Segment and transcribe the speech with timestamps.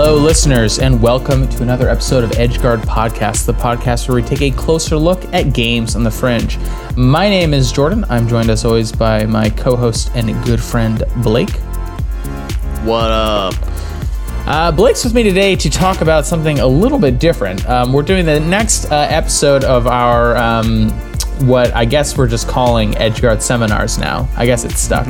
[0.00, 4.42] Hello, listeners, and welcome to another episode of Edgeguard Podcast, the podcast where we take
[4.42, 6.56] a closer look at games on the fringe.
[6.96, 8.04] My name is Jordan.
[8.08, 11.50] I'm joined, as always, by my co host and good friend, Blake.
[12.84, 13.54] What up?
[14.46, 17.68] Uh, Blake's with me today to talk about something a little bit different.
[17.68, 20.90] Um, we're doing the next uh, episode of our, um,
[21.48, 24.28] what I guess we're just calling Edgeguard seminars now.
[24.36, 25.08] I guess it's stuck.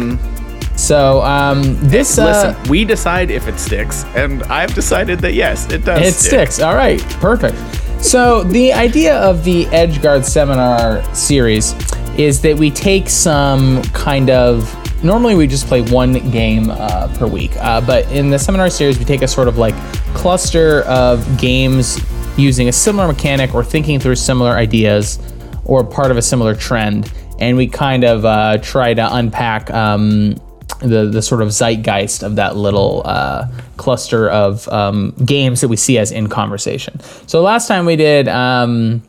[0.89, 2.19] So, um, this.
[2.19, 6.01] Uh, Listen, we decide if it sticks, and I've decided that yes, it does.
[6.01, 6.31] It stick.
[6.31, 6.61] sticks.
[6.61, 7.59] All right, perfect.
[8.03, 11.75] So the idea of the EdgeGuard seminar series
[12.17, 14.75] is that we take some kind of.
[15.05, 18.99] Normally, we just play one game uh, per week, uh, but in the seminar series,
[18.99, 19.75] we take a sort of like
[20.15, 22.01] cluster of games
[22.39, 25.19] using a similar mechanic or thinking through similar ideas
[25.67, 30.35] or part of a similar trend, and we kind of uh, try to unpack um,
[30.81, 35.77] the the sort of zeitgeist of that little uh, cluster of um, games that we
[35.77, 37.01] see as in conversation.
[37.27, 38.29] So last time we did.
[38.29, 39.03] Um,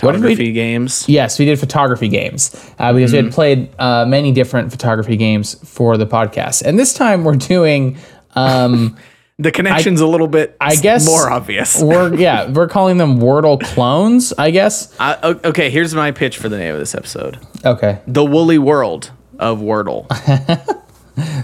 [0.00, 1.08] what did we- Photography games.
[1.08, 5.54] Yes, we did photography games uh, because we had played uh, many different photography games
[5.68, 7.96] for the podcast, and this time we're doing.
[8.34, 8.96] Um,
[9.38, 10.56] The connection's a little bit.
[10.62, 11.82] I guess more obvious.
[11.82, 14.32] We're yeah, we're calling them Wordle clones.
[14.38, 14.96] I guess.
[14.98, 18.56] I- o- okay, here's my pitch for the name of this episode: Okay, The Woolly
[18.58, 20.06] World of Wordle.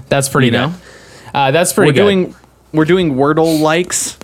[0.08, 0.74] that's pretty You know?
[1.34, 2.00] Uh, that's pretty We're good.
[2.02, 2.34] doing
[2.72, 4.18] we're doing Wordle likes.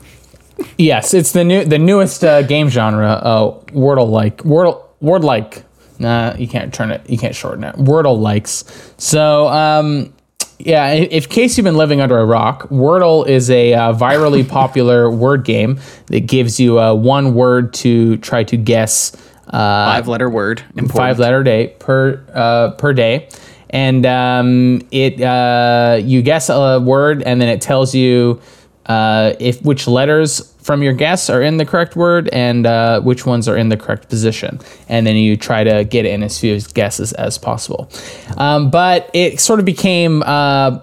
[0.77, 3.09] Yes, it's the new the newest uh, game genre.
[3.09, 5.65] Uh, Wordle like Wordle word like.
[6.01, 7.09] Nah, you can't turn it.
[7.11, 7.75] You can't shorten it.
[7.75, 8.65] Wordle likes.
[8.99, 10.15] So, um,
[10.59, 10.93] yeah.
[10.93, 15.11] If in case you've been living under a rock, Wordle is a uh, virally popular
[15.11, 19.13] word game that gives you uh, one word to try to guess.
[19.49, 20.61] Uh, Five letter word.
[20.77, 20.93] Important.
[20.93, 23.29] five letter day per uh, per day,
[23.71, 28.41] and um, it uh, you guess a word and then it tells you
[28.87, 33.25] uh, if which letters from your guess are in the correct word and uh, which
[33.25, 34.59] ones are in the correct position,
[34.89, 37.91] and then you try to get in as few guesses as possible.
[38.37, 40.23] Um, but it sort of became.
[40.25, 40.81] Uh,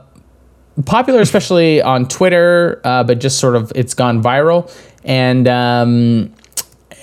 [0.86, 4.70] popular, especially on Twitter, uh, but just sort of it's gone viral,
[5.06, 6.34] and um,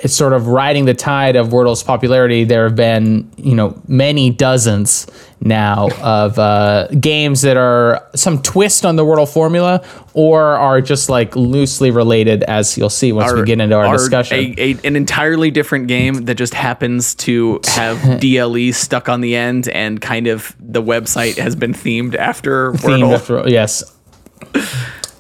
[0.03, 2.43] it's sort of riding the tide of Wordle's popularity.
[2.43, 5.07] There have been, you know, many dozens
[5.41, 11.09] now of uh, games that are some twist on the Wordle formula, or are just
[11.09, 14.39] like loosely related, as you'll see once we get into our are discussion.
[14.39, 19.37] A, a, an entirely different game that just happens to have DLE stuck on the
[19.37, 23.15] end, and kind of the website has been themed after Themed Wordle.
[23.15, 23.85] after- yes.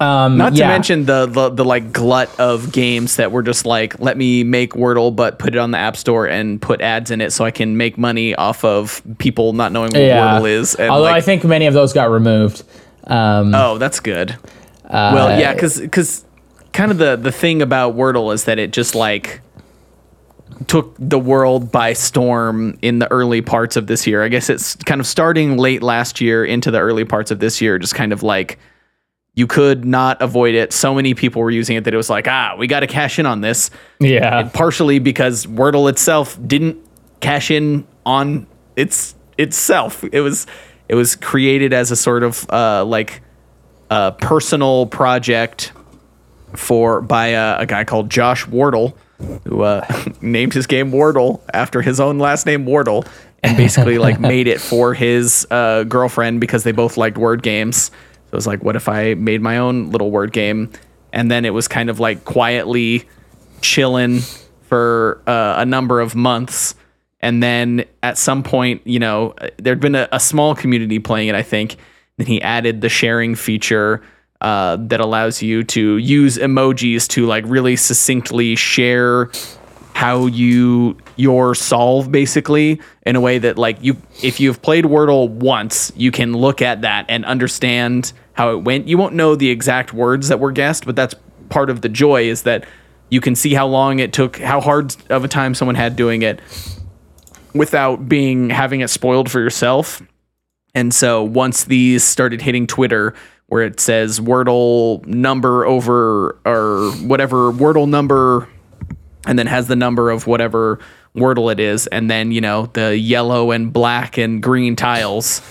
[0.02, 4.00] Um, Not to mention the, the the like glut of games that were just like,
[4.00, 7.20] let me make Wordle, but put it on the App Store and put ads in
[7.20, 10.40] it so I can make money off of people not knowing what Yeah.
[10.40, 10.74] Wordle is.
[10.74, 12.64] And Although like, I think many of those got removed.
[13.06, 14.32] Um, oh, that's good.
[14.84, 16.24] Uh, well, yeah, because because
[16.72, 19.40] kind of the the thing about Wordle is that it just like
[20.66, 24.22] took the world by storm in the early parts of this year.
[24.22, 27.60] I guess it's kind of starting late last year into the early parts of this
[27.60, 28.58] year, just kind of like
[29.34, 30.72] you could not avoid it.
[30.72, 33.18] So many people were using it that it was like, ah, we got to cash
[33.18, 33.70] in on this.
[33.98, 34.48] yeah.
[34.52, 36.78] Partially because Wordle itself didn't
[37.20, 40.04] cash in on its itself.
[40.12, 40.46] It was
[40.88, 43.22] it was created as a sort of uh, like
[43.90, 45.72] a personal project
[46.54, 48.96] for by a, a guy called Josh Wardle,
[49.44, 49.86] who uh,
[50.20, 53.06] named his game Wardle after his own last name Wardle,
[53.42, 57.90] and basically like made it for his uh, girlfriend because they both liked word games.
[58.32, 60.70] It was like, what if I made my own little word game?
[61.12, 63.04] And then it was kind of like quietly
[63.60, 64.20] chilling
[64.62, 66.74] for uh, a number of months.
[67.20, 71.34] And then at some point, you know, there'd been a, a small community playing it,
[71.34, 71.76] I think.
[72.16, 74.02] Then he added the sharing feature
[74.40, 79.30] uh, that allows you to use emojis to like really succinctly share
[79.94, 85.28] how you your solve basically in a way that like you if you've played Wordle
[85.28, 88.88] once, you can look at that and understand how it went.
[88.88, 91.14] You won't know the exact words that were guessed, but that's
[91.48, 92.64] part of the joy is that
[93.10, 96.22] you can see how long it took, how hard of a time someone had doing
[96.22, 96.40] it
[97.54, 100.02] without being having it spoiled for yourself.
[100.74, 103.14] And so once these started hitting Twitter,
[103.48, 108.48] where it says Wordle number over or whatever Wordle number,
[109.26, 110.78] and then has the number of whatever
[111.16, 115.42] Wordle it is, and then you know the yellow and black and green tiles,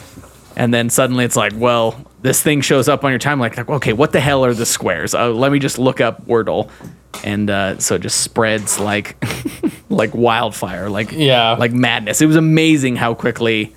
[0.56, 3.94] and then suddenly it's like, well, this thing shows up on your time, like, okay,
[3.94, 5.14] what the hell are the squares?
[5.14, 6.70] Uh, let me just look up Wordle,
[7.24, 9.24] and uh, so it just spreads like
[9.90, 11.52] like wildfire, like Yeah.
[11.60, 12.22] like madness.
[12.22, 13.76] It was amazing how quickly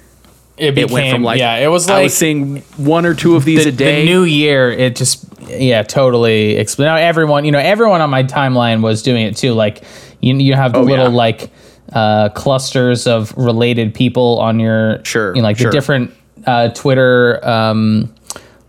[0.57, 3.37] It, it went from like yeah, it was I like was seeing one or two
[3.37, 4.01] of these the, a day.
[4.01, 4.71] the new year.
[4.71, 6.65] It just yeah, totally.
[6.79, 9.53] Now everyone, you know, everyone on my timeline was doing it too.
[9.53, 9.83] Like
[10.21, 11.15] you, you have the Oh, little yeah.
[11.15, 11.51] like
[11.93, 15.71] uh, clusters of related people on your Sure, you know, like sure.
[15.71, 16.13] the different
[16.47, 18.13] uh, Twitter um,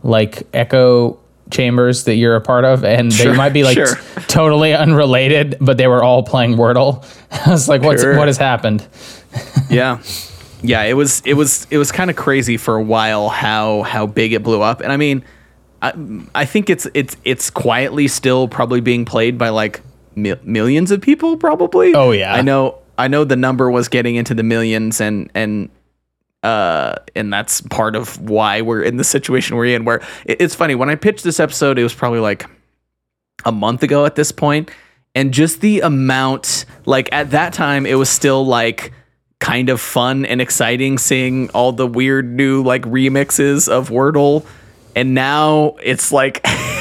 [0.04, 1.18] like echo
[1.52, 3.96] chambers that you're a part of, and they might be like sure.
[3.96, 7.06] t- totally unrelated, but they were all playing Wordle.
[7.48, 8.18] I was like, what's Sure.
[8.18, 8.86] what has happened?
[9.70, 10.02] yeah
[10.62, 14.06] yeah it was it was it was kind of crazy for a while how how
[14.08, 15.24] big it blew up and i mean
[15.82, 15.92] i,
[16.34, 19.82] I think it's it's it's quietly still probably being played by like
[20.16, 22.34] mi- millions of people probably Oh, yeah.
[22.34, 25.70] i know i know the number was getting into the millions and and
[26.44, 30.56] uh and that's part of why we're in the situation we're in where it, it's
[30.56, 32.46] funny when i pitched this episode it was probably like
[33.46, 34.70] a month ago at this point
[35.16, 38.92] and just the amount like at that time it was still like
[39.40, 44.46] kind of fun and exciting seeing all the weird new like remixes of Wordle
[44.96, 46.42] and now it's like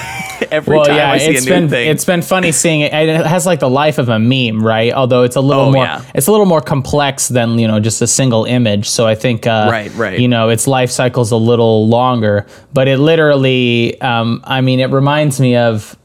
[0.54, 2.80] every well, time yeah, I see it's a new been thing it's been funny seeing
[2.80, 2.92] it.
[2.92, 4.92] It has like the life of a meme, right?
[4.92, 6.02] Although it's a little Oh, more yeah.
[6.14, 8.88] it's a little more complex than you know just a single image.
[8.88, 10.18] So I think uh, Right, right.
[10.18, 14.90] You know, its life cycle's a little longer, but it literally, um, I mean, it
[14.90, 15.96] reminds me of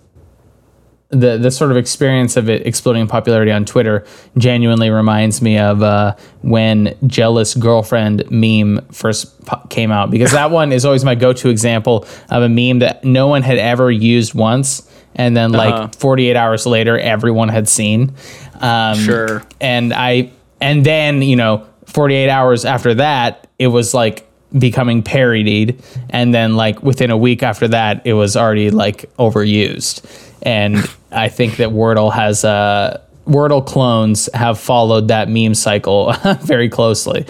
[1.11, 4.05] the the sort of experience of it exploding in popularity on Twitter
[4.37, 10.51] genuinely reminds me of uh, when jealous girlfriend meme first po- came out because that
[10.51, 13.89] one is always my go to example of a meme that no one had ever
[13.91, 15.87] used once and then like Uh-huh.
[15.97, 18.13] 48 hours later everyone had seen
[18.61, 19.41] um, Sure.
[19.59, 24.27] and I and then you know 48 hours after that it was like
[24.57, 30.05] becoming parodied and then like within a week after that it was already like overused
[30.43, 30.77] and
[31.11, 37.25] I think that Wordle has uh Wordle clones have followed that meme cycle very closely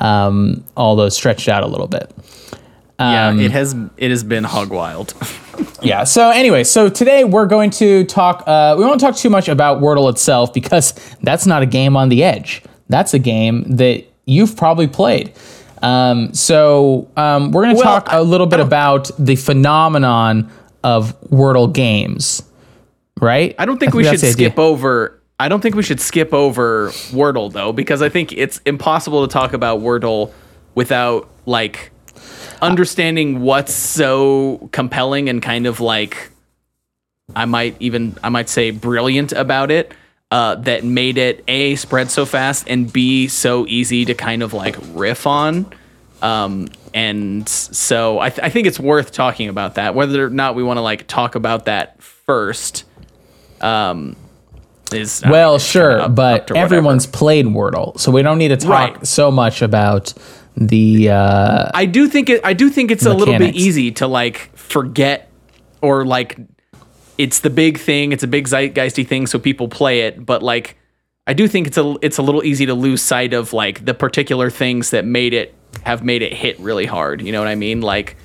[0.00, 2.10] um although stretched out a little bit
[2.98, 5.14] yeah um, it has it has been hog wild
[5.82, 6.04] yeah.
[6.04, 8.42] So anyway, so today we're going to talk.
[8.46, 12.08] Uh, we won't talk too much about Wordle itself because that's not a game on
[12.08, 12.62] the edge.
[12.88, 15.32] That's a game that you've probably played.
[15.82, 20.50] Um, so um, we're going to Well, talk a little bit about the phenomenon
[20.82, 22.42] of Wordle games,
[23.20, 23.54] right?
[23.58, 25.20] I don't think we should skip over.
[25.38, 29.32] I don't think we should skip over Wordle though, because I think it's impossible to
[29.32, 30.32] talk about Wordle
[30.74, 31.90] without like
[32.62, 36.30] understanding what's so compelling and kind of like
[37.34, 39.92] I might even I might say brilliant about it.
[40.30, 44.52] Uh, that made it a spread so fast and b so easy to kind of
[44.52, 45.64] like riff on
[46.22, 50.56] um, and so I, th- I think it's worth talking about that whether or not
[50.56, 52.84] we want to like talk about that first
[53.64, 54.16] um,
[54.92, 56.58] is Well, sure, up- up but whatever.
[56.64, 59.06] everyone's played Wordle, so we don't need to talk Right.
[59.06, 60.12] so much about
[60.56, 61.10] the.
[61.10, 62.40] Uh, I do think it.
[62.44, 65.28] I do think it's a little bit easy to like forget
[65.80, 66.38] or like
[67.18, 68.12] it's the big thing.
[68.12, 70.24] It's a big zeitgeisty thing, so people play it.
[70.24, 70.76] But like,
[71.26, 73.94] I do think it's a it's a little easy to lose sight of like the
[73.94, 77.20] particular things that made it have made it hit really hard.
[77.22, 77.80] You know what I mean?
[77.80, 78.16] Like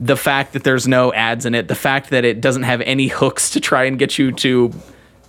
[0.00, 3.08] the fact that there's no ads in it, the fact that it doesn't have any
[3.08, 4.72] hooks to try and get you to.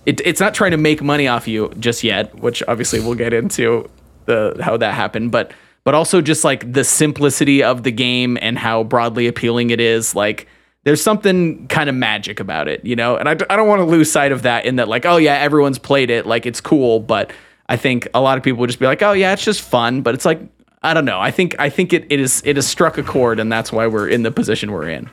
[0.06, 3.32] It, it's not trying to make money off you just yet, which obviously we'll get
[3.32, 3.88] into
[4.26, 5.52] the how that happened, but
[5.84, 10.14] but also just like the simplicity of the game and how broadly appealing it is.
[10.14, 10.46] Like
[10.84, 13.16] there's something kind of magic about it, you know.
[13.16, 15.34] And I, I don't want to lose sight of that in that like oh yeah
[15.34, 17.32] everyone's played it like it's cool, but
[17.68, 20.02] I think a lot of people would just be like oh yeah it's just fun,
[20.02, 20.40] but it's like
[20.82, 21.20] I don't know.
[21.20, 23.86] I think I think it, it is it has struck a chord and that's why
[23.86, 25.10] we're in the position we're in.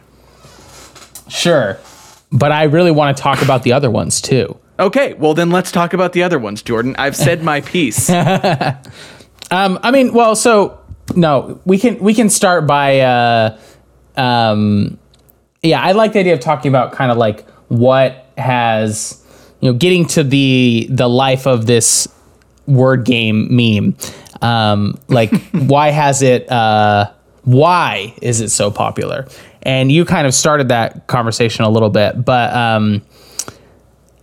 [1.28, 1.78] sure,
[2.32, 4.58] but I really want to talk about the other ones too.
[4.80, 6.96] Okay, well then let's talk about the other ones, Jordan.
[6.98, 8.10] I've said my piece.
[9.52, 10.80] Um, I mean, well, so
[11.16, 13.58] no, we can we can start by, uh,
[14.18, 14.98] um,
[15.64, 19.24] yeah, I like the idea of talking about kind of like what has,
[19.62, 22.08] you know, getting to the the life of this
[22.66, 23.96] word game meme.
[24.42, 26.50] Um, like, why has it?
[26.52, 27.12] Uh,
[27.44, 29.28] why is it so popular?
[29.64, 33.02] And you kind of started that conversation a little bit, but um,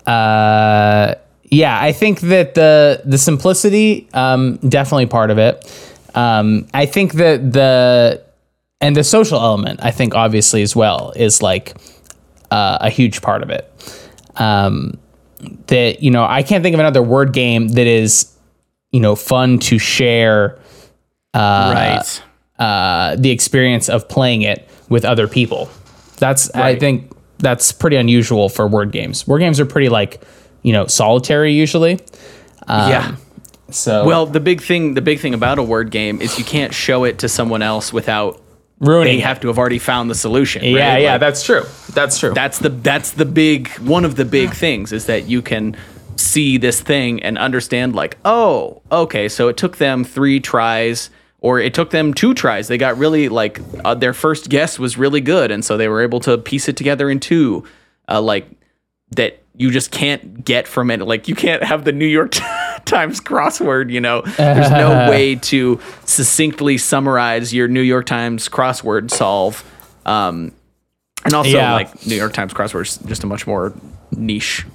[0.06, 5.64] uh, yeah, I think that the the simplicity um, definitely part of it.
[6.14, 8.22] Um, I think that the
[8.80, 11.74] and the social element, I think obviously as well, is like
[12.50, 13.70] uh, a huge part of it.
[14.36, 14.98] Um,
[15.68, 18.33] that you know, I can't think of another word game that is
[18.94, 20.56] you know fun to share
[21.34, 22.22] right.
[22.60, 25.68] uh, the experience of playing it with other people.
[26.18, 29.26] That's I think that's pretty unusual for word games.
[29.26, 30.22] Word games are pretty like
[30.62, 31.94] you know solitary usually.
[32.68, 33.16] yeah.
[33.70, 36.72] So Well, the big thing the big thing about a word game is you can't
[36.72, 38.40] show it to someone else without
[38.78, 40.62] Ruining they have to have already found the solution.
[40.62, 40.70] right?
[40.70, 41.64] Yeah, yeah, Like, that's true.
[41.94, 42.32] That's true.
[42.32, 45.76] that's the that's the big one of the big things is that you can
[46.24, 51.58] see this thing and understand like oh okay so it took them three tries or
[51.60, 55.20] it took them two tries they got really like uh, their first guess was really
[55.20, 57.62] good and so they were able to piece it together in two
[58.08, 58.48] uh, like
[59.16, 62.30] that you just can't get from it like you can't have the new york
[62.84, 69.10] times crossword you know there's no way to succinctly summarize your new york times crossword
[69.10, 69.62] solve
[70.06, 70.52] um,
[71.24, 71.72] and also, Yeah.
[71.72, 73.72] like New York Times crossword's just a much more
[74.10, 74.66] niche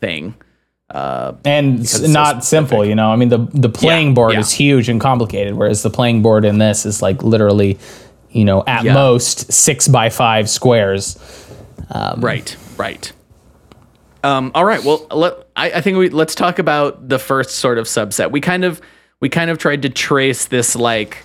[0.00, 0.34] thing.
[0.94, 3.10] And s- so not simple, you know.
[3.10, 4.40] I mean, the the playing Yeah, board yeah.
[4.40, 7.78] is huge and complicated, whereas the playing board in this is like literally,
[8.30, 8.94] you know, at Yeah.
[8.94, 11.18] most six by five squares.
[12.18, 13.12] right, right.
[14.24, 14.82] Um, all right.
[14.82, 18.30] Well, let, I, I think we let's talk about the first sort of subset.
[18.30, 18.80] We kind of
[19.20, 21.18] we kind of tried to trace this like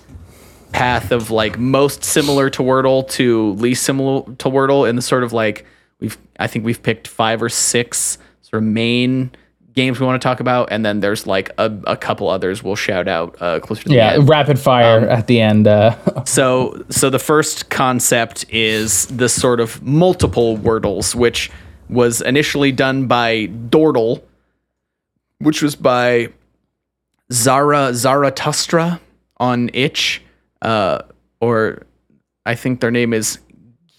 [0.72, 5.24] path of like most similar to Wordle to least similar to Wordle, in the sort
[5.24, 5.66] of like
[6.00, 9.32] we've I think we've picked five or six sort of main
[9.74, 12.76] games we want to talk about, and then there's like a, a couple others we'll
[12.76, 14.28] shout out uh, closer to the Yeah, end.
[14.28, 15.66] rapid fire at the end.
[15.66, 21.50] Uh, So, so the first concept is the sort of multiple wordles, which
[21.88, 24.22] was initially done by Dordle,
[25.38, 26.28] which was by
[27.32, 29.00] Zara Zaratustra
[29.38, 30.22] on Itch,
[30.62, 31.00] uh,
[31.40, 31.82] or
[32.46, 33.38] I think their name is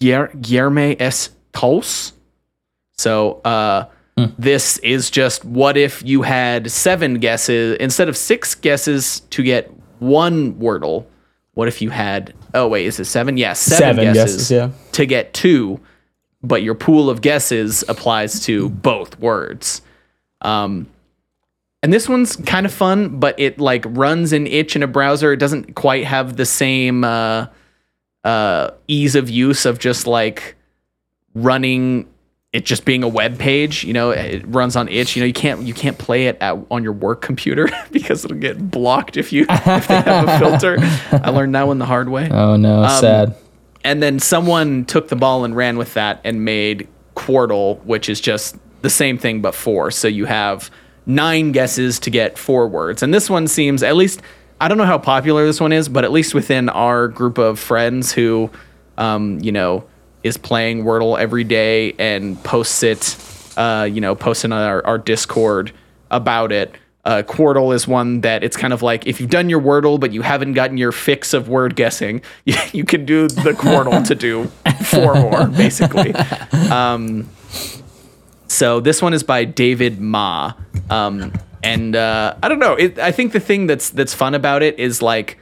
[0.00, 1.30] Guilherme S.
[1.52, 2.12] Tos.
[2.96, 3.86] So, uh,
[4.38, 9.70] this is just what if you had seven guesses instead of six guesses to get
[9.98, 11.06] one Wordle?
[11.54, 12.34] What if you had?
[12.54, 13.36] Oh wait, is it seven?
[13.36, 14.70] Yeah, seven, Seven guesses, guesses, yeah.
[14.92, 15.80] to get two,
[16.42, 19.82] but your pool of guesses applies to both words.
[20.40, 20.86] Um,
[21.82, 25.32] and this one's kind of fun, but it like runs an itch in a browser.
[25.32, 27.46] It doesn't quite have the same uh,
[28.24, 30.56] uh, ease of use of just like
[31.34, 32.08] running
[32.56, 33.84] it just being a web page.
[33.84, 35.14] You know, it runs on itch.
[35.14, 38.38] You know, you can't you can't play it at, on your work computer because it'll
[38.38, 40.76] get blocked if you if they have a filter.
[41.12, 42.28] I learned that one the hard way.
[42.30, 43.36] oh no, Um, sad.
[43.84, 48.20] And then someone took the ball and ran with that and made Quordle, which is
[48.20, 49.90] just the same thing but four.
[49.90, 50.70] So you have
[51.04, 53.02] nine guesses to get four words.
[53.02, 54.22] And this one seems, at least,
[54.60, 57.60] I don't know how popular this one is, but at least within our group of
[57.60, 58.50] friends who,
[58.98, 59.84] um, you know,
[60.22, 63.16] is playing Wordle every day and posts it,
[63.56, 65.72] uh, you know, posting on our, our Discord
[66.10, 66.74] about it.
[67.04, 70.12] Uh, Quordle is one that it's kind of like if you've done your Wordle but
[70.12, 74.14] you haven't gotten your fix of word guessing, you, you can do the Quordle to
[74.14, 74.46] do
[74.86, 76.12] four more, basically.
[76.70, 77.28] Um,
[78.48, 80.52] so this one is by David Ma,
[80.90, 81.32] um,
[81.62, 82.74] and uh, I don't know.
[82.74, 85.38] It, I think the thing that's that's fun about it is like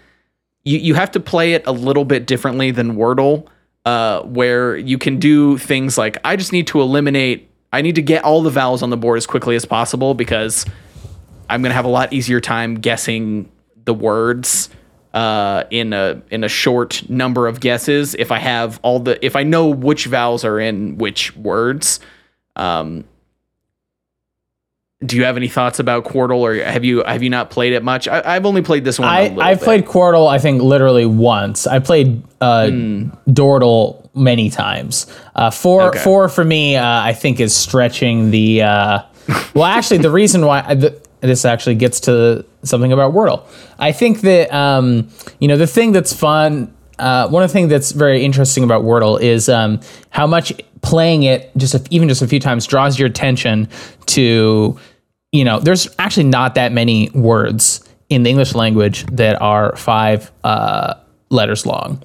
[0.64, 3.47] you you have to play it a little bit differently than Wordle,
[3.85, 7.50] uh, where you can do things like I just need to eliminate.
[7.73, 10.64] I need to get all the vowels on the board as quickly as possible because
[11.49, 13.50] I'm gonna have a lot easier time guessing
[13.85, 14.71] the words
[15.12, 19.37] uh, in a in a short number of guesses if I have all the if
[19.37, 22.00] I know which vowels are in which words.
[22.57, 23.05] Um,
[25.04, 27.82] do you have any thoughts about Quordle, or have you have you not played it
[27.82, 28.08] much?
[28.08, 29.08] I, I've only played this one.
[29.08, 29.62] a I bit.
[29.64, 30.28] played Quordle.
[30.28, 31.66] I think literally once.
[31.66, 33.08] I played uh, Hmm.
[33.28, 35.06] Dordle many times.
[35.34, 35.99] Uh, four Okay.
[35.99, 36.76] four for me.
[36.76, 38.62] Uh, I think is stretching the.
[38.62, 38.99] Uh,
[39.54, 43.44] well, actually, the reason why I, the, this actually gets to something about Wordle.
[43.78, 45.08] I think that um,
[45.40, 46.73] you know the thing that's fun.
[46.96, 49.80] Uh, one of the things that's very interesting about Wordle is um,
[50.11, 53.68] how much playing it just a, even just a few times draws your attention
[54.06, 54.78] to
[55.35, 60.31] you know, there's actually not that many words in the English language that are five
[60.45, 60.95] uh,
[61.31, 62.00] letters long.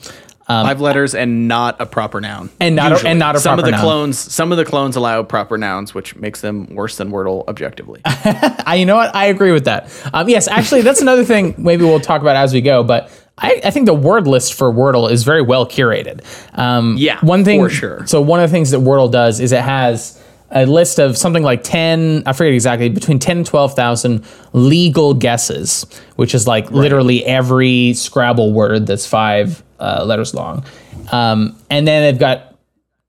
[0.47, 3.65] five letters and not a proper noun, And not a- and not a some of
[3.65, 3.81] the noun.
[3.81, 4.17] clones.
[4.17, 8.01] Some of the clones allow proper nouns, which makes them worse than Wordle objectively.
[8.05, 9.13] I, you know what?
[9.15, 9.91] I agree with that.
[10.11, 11.53] Um, yes, actually, that's another thing.
[11.59, 12.83] Maybe we'll talk about as we go.
[12.83, 16.23] But I, I think the word list for Wordle is very well curated.
[16.57, 18.07] Um, Yeah, one thing for sure.
[18.07, 20.18] So one of the things that Wordle does is it has
[20.51, 22.23] a list of something like ten.
[22.25, 27.93] I forget exactly between ten and twelve thousand legal guesses, which is like literally every
[27.93, 30.65] Scrabble word that's five uh, letters long.
[31.11, 32.55] Um, and then they've got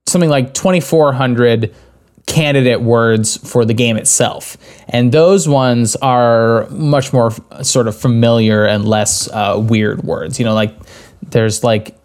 [0.07, 1.73] something like 2400
[2.27, 4.57] candidate words for the game itself
[4.89, 10.39] and those ones are much more f- sort of familiar and less uh, weird words
[10.39, 10.73] you know like
[11.23, 11.97] there's like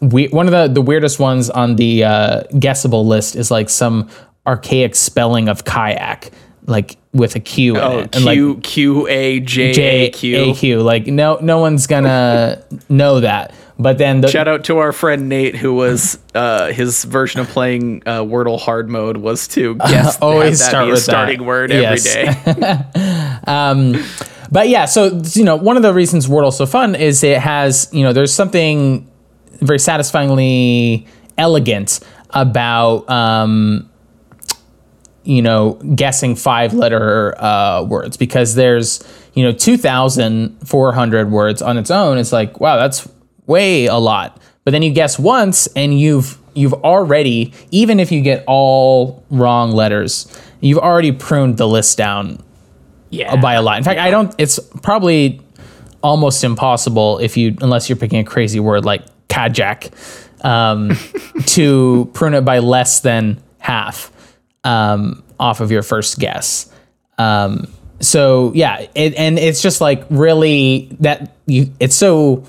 [0.00, 4.08] we, one of the, the weirdest ones on the uh, guessable list is like some
[4.46, 6.30] archaic spelling of kayak
[6.66, 10.10] like with a q in Oh, it and like Q Q A J A J
[10.10, 10.50] Q.
[10.50, 10.82] A Q.
[10.82, 13.54] Like no no one's gonna know that.
[13.78, 17.48] But then the Shout out to our friend Nate, who was uh, his version of
[17.48, 21.44] playing uh, Wordle hard mode was to guess Always that start with starting that.
[21.44, 22.02] word every Yes.
[22.02, 23.42] day.
[24.50, 27.88] But yeah, so you know, one of the reasons Wordle's so fun is it has,
[27.92, 29.10] you know, there's something
[29.60, 31.98] very satisfyingly elegant
[32.30, 33.90] about um
[35.26, 39.02] you know, guessing five letter uh, words because there's,
[39.34, 42.18] you know, 2,400 words on its own.
[42.18, 43.08] It's like, wow, that's
[43.46, 44.40] way a lot.
[44.64, 49.72] But then you guess once and you've you've already, even if you get all wrong
[49.72, 50.26] letters,
[50.60, 52.42] you've already pruned the list down
[53.10, 53.36] Yeah.
[53.36, 53.76] by a lot.
[53.78, 54.34] In fact, I don't.
[54.38, 55.40] It's probably
[56.02, 59.90] almost impossible if you, unless you're picking a crazy word like qajaq,
[60.44, 60.96] um,
[61.46, 64.10] to prune it by less than half
[64.66, 66.70] um, off of your first guess.
[67.18, 71.72] Um, so yeah, it, and it's just like really that you.
[71.80, 72.44] It's so.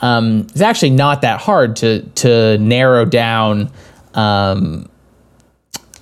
[0.00, 3.70] Um, it's actually not that hard to to narrow down.
[4.14, 4.88] Um,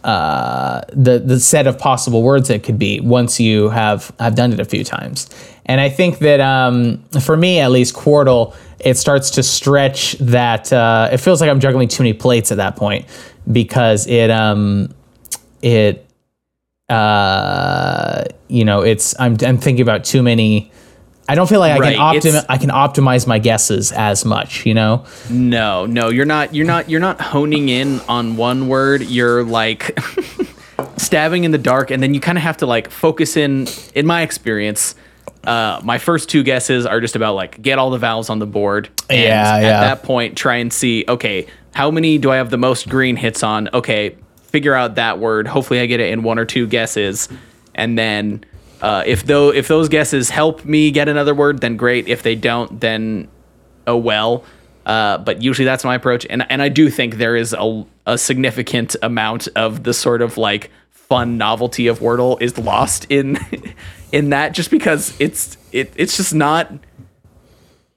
[0.04, 4.52] uh, the the set of possible words it could be once you have have done
[4.52, 5.28] it a few times.
[5.66, 10.73] And I think that um, for me at least, Quordle it starts to stretch that.
[10.73, 13.06] Uh, it feels like I'm juggling too many plates at that point
[13.50, 14.94] because it um
[15.63, 16.03] it
[16.89, 20.71] uh you know it's I'm I'm thinking about too many.
[21.29, 24.65] I don't feel like I can optimi- I can optimize my guesses as much.
[24.65, 25.05] You know.
[25.29, 26.55] No, no, you're not.
[26.55, 26.89] You're not.
[26.89, 29.03] You're not honing in on one word.
[29.03, 29.99] You're like
[30.97, 33.66] stabbing in the dark, and then you kind of have to like focus in.
[33.97, 34.95] In my experience,
[35.42, 38.47] uh, my first two guesses are just about like get all the vowels on the
[38.47, 38.88] board.
[39.11, 39.81] And Yeah, At yeah.
[39.81, 41.05] that point, try and see.
[41.09, 43.69] Okay, how many do I have the most green hits on?
[43.75, 44.16] Okay,
[44.57, 45.47] figure out that word.
[45.47, 47.29] Hopefully, I get it in one or two guesses,
[47.75, 48.42] and then.
[48.81, 52.09] Uh, if though if those guesses help me get another word, then great.
[52.09, 53.27] If they don't, then
[53.87, 54.45] oh well.
[54.85, 58.19] Uh, but usually that's my approach, and and I do think there is a, a
[58.19, 63.38] significant amount of the sort of like fun novelty of Wordle is lost in
[64.12, 66.71] in that just because it's it it's just not.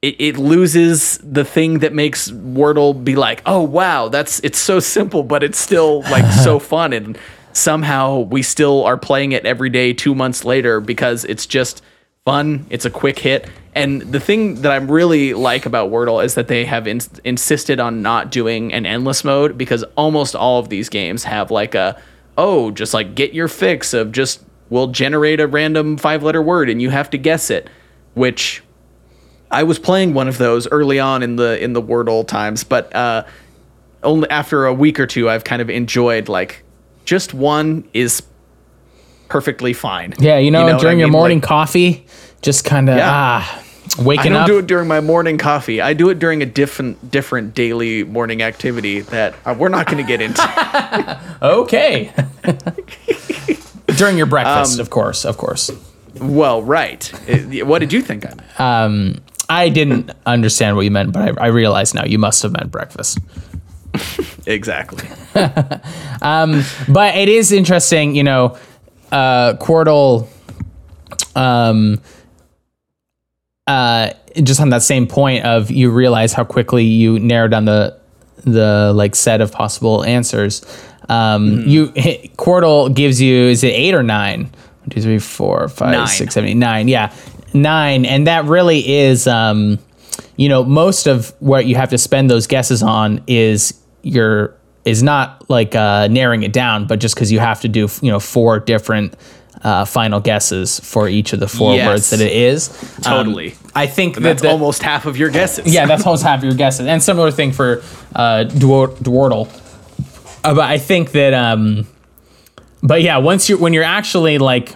[0.02, 4.80] It, it loses the thing that makes Wordle be like, oh wow, that's it's so
[4.80, 7.18] simple, but it's still like so fun, and
[7.54, 11.84] somehow we still are playing it every day two months later because it's just
[12.26, 12.66] fun.
[12.70, 13.50] It's a quick hit.
[13.76, 17.80] And the thing that I really like about Wordle is that they have ins- insisted
[17.80, 22.00] on not doing an endless mode because almost all of these games have like a,
[22.38, 26.70] oh, just like get your fix of just we'll generate a random five letter word
[26.70, 27.70] and you have to guess it,
[28.14, 28.62] which
[29.52, 32.96] I was playing one of those early on in the in the Wordle times, but
[32.96, 33.24] uh,
[34.04, 36.64] only after a week or two, I've kind of enjoyed like
[37.06, 38.22] just one is
[39.28, 40.14] perfectly fine.
[40.20, 41.14] Yeah, you know, what I during your mean?
[41.14, 42.06] morning Like, coffee,
[42.42, 43.10] just kind of Yeah.
[43.12, 43.64] ah,
[44.08, 44.48] I don't up.
[44.48, 45.82] do it during my morning coffee.
[45.82, 49.98] I do it during a different different daily morning activity that uh, we're not going
[49.98, 50.42] to get into.
[51.42, 52.12] Okay.
[53.98, 55.72] during your breakfast, Um, of course, of course.
[56.22, 57.12] well, right.
[57.30, 58.60] Uh, What did you think I meant?
[58.60, 62.52] Um, I didn't understand what you meant, but I, I realize now you must have
[62.52, 63.18] meant breakfast.
[64.46, 65.08] exactly.
[66.88, 68.58] But it is interesting, you know,
[69.12, 69.54] uh,
[71.36, 72.00] um,
[73.68, 74.12] uh,
[74.44, 77.98] just on that same point of you realize how quickly you narrow down the
[78.46, 80.64] the like set of possible answers.
[81.10, 81.70] Um, Mm-hmm.
[81.70, 81.88] You
[82.38, 84.44] Quordle gives you is it eight or nine?
[84.44, 86.08] One, two, three, four, five, Nine.
[86.08, 86.88] six, seven, eight, nine.
[86.88, 87.12] Yeah,
[87.54, 89.28] nine, and that really is.
[89.28, 89.80] Um,
[90.36, 95.04] you know, most of what you have to spend those guesses on is your is
[95.04, 98.20] not like uh, narrowing it down, but just because you have to do you know
[98.20, 99.16] four different
[99.64, 101.88] uh, final guesses for each of the four Yes.
[101.88, 102.70] words that it is.
[103.06, 103.56] Um, Totally.
[103.76, 105.74] I think that that's the- almost half of your guesses.
[105.74, 106.88] yeah, that's almost half of your guesses.
[106.88, 107.80] And similar thing for
[108.16, 109.48] uh, Dwar- Dwordle.
[110.46, 111.86] Uh, but I think that, um,
[112.82, 114.76] but yeah, once you're when you're actually like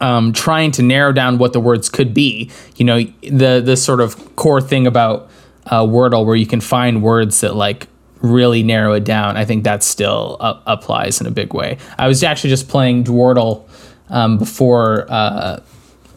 [0.00, 4.00] um, trying to narrow down what the words could be, you know, the the sort
[4.00, 5.28] of core thing about
[5.66, 7.88] uh, Wordle, where you can find words that like
[8.20, 9.36] really narrow it down.
[9.36, 11.78] I think that still uh, applies in a big way.
[11.98, 13.68] I was actually just playing Dwordle
[14.08, 15.60] um, before uh,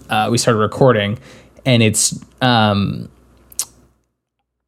[0.10, 1.20] uh, we started recording,
[1.66, 3.10] and it's um,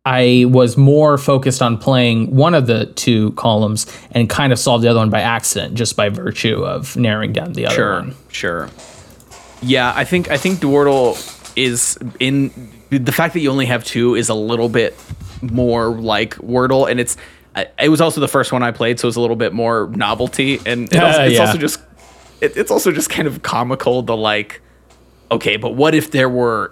[0.06, 4.84] I was more focused on playing one of the two columns and kind of solved
[4.84, 8.16] the other one by accident, just by virtue of narrowing down the other Sure, one.
[8.30, 8.70] sure.
[9.64, 11.16] Yeah, I think I think Dwordle
[11.56, 12.52] is in
[12.90, 14.96] the fact that you only have two is a little bit
[15.42, 17.18] more like Wordle, and it's
[17.80, 20.60] it was also the first one I played, so it's a little bit more novelty,
[20.66, 21.46] and it also, Uh, it's yeah.
[21.46, 21.80] also just
[22.42, 24.02] it, it's also just kind of comical.
[24.02, 24.62] The like,
[25.32, 26.72] okay, but what if there were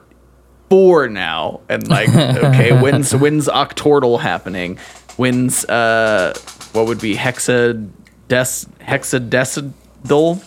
[0.69, 4.77] four now, and like, okay, when's when's Octordle happening?
[5.17, 6.33] When's uh,
[6.73, 7.89] what would be hexa
[8.27, 10.43] des hexadecidal?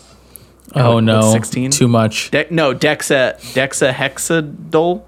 [0.74, 1.70] Oh no, 16?
[1.70, 2.30] too much.
[2.30, 5.02] De- no, dexa dexa hexadol.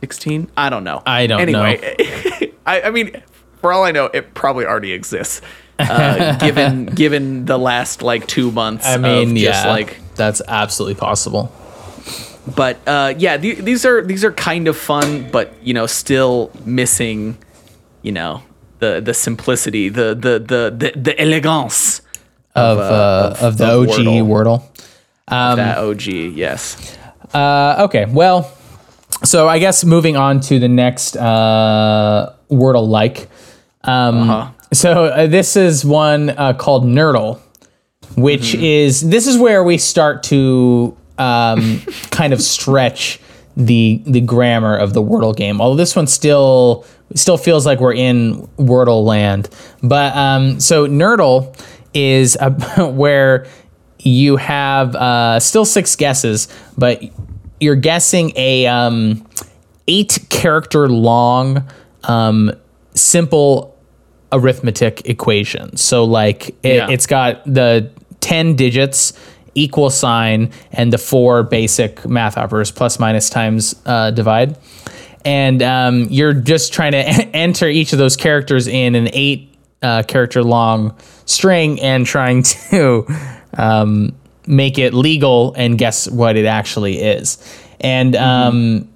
[0.00, 0.50] Sixteen?
[0.56, 1.02] I don't know.
[1.06, 1.96] I don't anyway,
[2.66, 3.22] I, I mean,
[3.60, 5.40] for all I know, it probably already exists.
[5.78, 8.86] Uh, given given the last like two months.
[8.86, 11.50] I mean, yeah, like that's absolutely possible.
[12.54, 16.50] but uh, yeah, th- these are these are kind of fun, but you know, still
[16.66, 17.38] missing,
[18.02, 18.42] you know,
[18.80, 22.02] the the simplicity, the the the the, the elegance
[22.54, 24.26] Of uh, of, the of OG Wordle.
[24.26, 24.62] Wordle.
[25.28, 26.02] that OG.
[26.06, 26.96] Yes.
[27.32, 28.50] Uh, okay, well,
[29.24, 33.28] so I guess moving on to the next uh, Wordle like.
[33.82, 34.50] Um, Uh-huh.
[34.72, 37.38] So uh, this is one uh, called Nerdle,
[38.16, 38.64] which Mm-hmm.
[38.64, 43.20] is this is where we start to um, kind of stretch
[43.56, 45.60] the the grammar of the Wordle game.
[45.60, 49.48] Although this one still still feels like we're in Wordle land,
[49.82, 51.56] but um, so Nerdle
[51.94, 52.50] is a,
[52.90, 53.46] where
[54.00, 57.02] you have uh, still six guesses, but
[57.60, 59.26] you're guessing a um,
[59.88, 61.66] eight character long
[62.04, 62.52] um,
[62.94, 63.78] simple
[64.32, 65.76] arithmetic equation.
[65.76, 66.90] So like it, Yeah.
[66.90, 69.12] it's got the 10 digits
[69.54, 74.58] equal sign and the four basic math operators plus minus times uh, divide
[75.24, 76.98] and um, you're just trying to
[77.36, 79.53] enter each of those characters in an eight
[79.84, 83.06] uh, character long string and trying to
[83.56, 84.14] um,
[84.46, 87.38] make it legal and guess what it actually is
[87.80, 88.88] and um,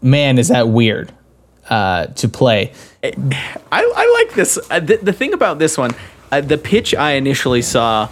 [0.00, 1.12] man is that weird
[1.70, 3.12] uh, to play I,
[3.72, 4.58] I like this.
[4.70, 5.90] Uh, the, the thing about this one,
[6.30, 8.08] uh, the pitch I initially saw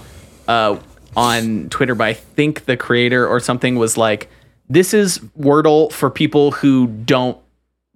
[0.49, 0.79] uh,
[1.17, 4.29] on Twitter by I think the creator or something was like,
[4.69, 7.39] "This is Wordle for people who don't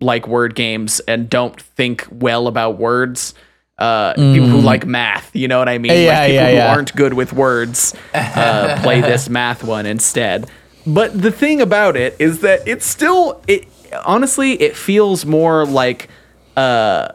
[0.00, 3.34] like word games and don't think well about words."
[3.76, 5.90] Uh, People who like math, you know what I mean?
[5.92, 6.72] Yeah, like people yeah, who yeah.
[6.72, 10.48] aren't good with words uh, play this math one instead.
[10.86, 13.66] But the thing about it is that it's still it
[14.04, 16.08] honestly it feels more like
[16.56, 17.08] uh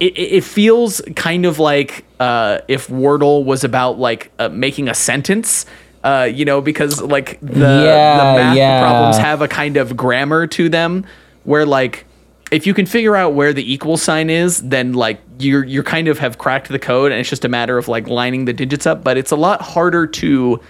[0.00, 4.94] it, it feels kind of like uh, if Wordle was about like uh, making a
[4.94, 5.66] sentence,
[6.04, 10.46] uh, you know, because like the, Yeah, the math problems have a kind of grammar
[10.48, 11.06] to them,
[11.44, 12.04] where like
[12.50, 16.08] if you can figure out where the equal sign is, then like you're you're kind
[16.08, 18.86] of have cracked the code, and it's just a matter of like lining the digits
[18.86, 19.02] up.
[19.02, 20.60] But it's a lot harder to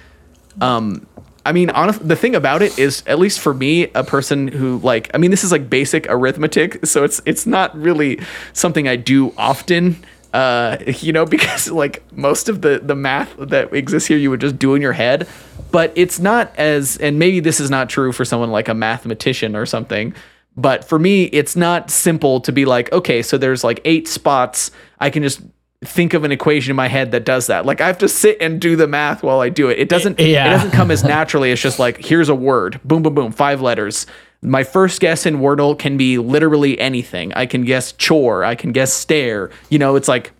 [0.60, 1.06] um
[1.46, 4.78] I mean, honest, the thing about it is, at least for me, a person who
[4.78, 8.18] like, I mean, this is like basic arithmetic, so it's it's not really
[8.52, 13.72] something I do often, uh, you know, because like most of the the math that
[13.72, 15.28] exists here, you would just do in your head,
[15.70, 19.54] but it's not as, and maybe this is not true for someone like a mathematician
[19.54, 20.14] or something,
[20.56, 24.70] but for me, it's not simple to be like, okay, so there's like eight spots,
[25.00, 25.40] I can just
[25.84, 27.66] think of an equation in my head that does that.
[27.66, 29.78] Like I have to sit and do the math while I do it.
[29.78, 30.46] It doesn't Yeah.
[30.46, 31.52] it doesn't come as naturally.
[31.52, 32.80] It's just like here's a word.
[32.82, 34.06] Boom boom boom, five letters.
[34.42, 37.32] My first guess in Wordle can be literally anything.
[37.34, 39.50] I can guess chore, I can guess stare.
[39.68, 40.32] You know, it's like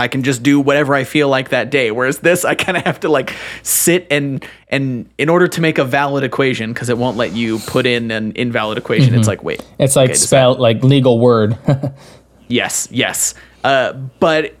[0.00, 1.90] I can just do whatever I feel like that day.
[1.90, 5.78] Whereas this, I kind of have to like sit and and in order to make
[5.78, 9.14] a valid equation, because it won't let you put in an invalid equation.
[9.14, 11.58] It's like wait, it's like okay, does that- spelled like legal word
[12.48, 13.34] Yes, yes.
[13.62, 14.54] Uh, but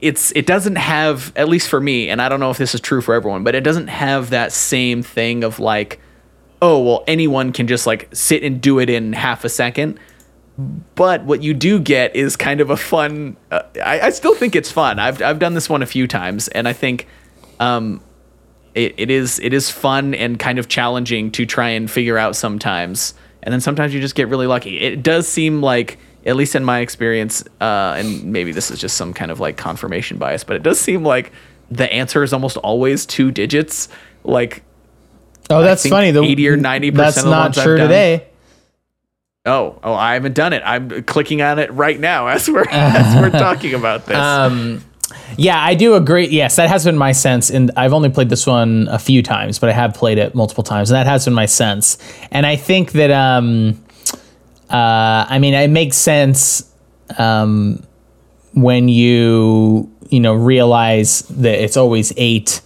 [0.00, 2.80] it's it doesn't have at least for me, and I don't know if this is
[2.80, 6.00] true for everyone, but it doesn't have that same thing of like,
[6.62, 9.98] oh well, anyone can just like sit and do it in half a second.
[10.94, 13.36] But what you do get is kind of a fun.
[13.50, 14.98] Uh, I, I still think it's fun.
[14.98, 17.08] I've I've done this one a few times, and I think
[17.58, 18.00] um,
[18.74, 22.36] it, it is it is fun and kind of challenging to try and figure out
[22.36, 26.54] sometimes and then sometimes you just get really lucky it does seem like at least
[26.54, 30.44] in my experience uh, and maybe this is just some kind of like confirmation bias
[30.44, 31.32] but it does seem like
[31.70, 33.88] the answer is almost always two digits
[34.24, 34.62] like
[35.50, 37.88] oh that's funny the 80 or 90% that's of the not ones I've true done-
[37.88, 38.26] today
[39.46, 43.20] oh oh i haven't done it i'm clicking on it right now as we're as
[43.20, 44.84] we're talking about this Um,
[45.36, 46.26] yeah, I do agree.
[46.28, 49.58] Yes, that has been my sense, and I've only played this one a few times,
[49.58, 51.98] but I have played it multiple times, and that has been my sense.
[52.30, 53.82] And I think that, um,
[54.70, 56.72] uh, I mean, it makes sense
[57.18, 57.82] um,
[58.54, 62.60] when you you know realize that it's always eight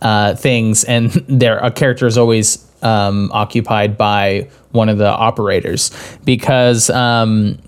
[0.00, 5.90] uh, things, and there a character is always um, occupied by one of the operators
[6.24, 6.90] because.
[6.90, 7.58] Um,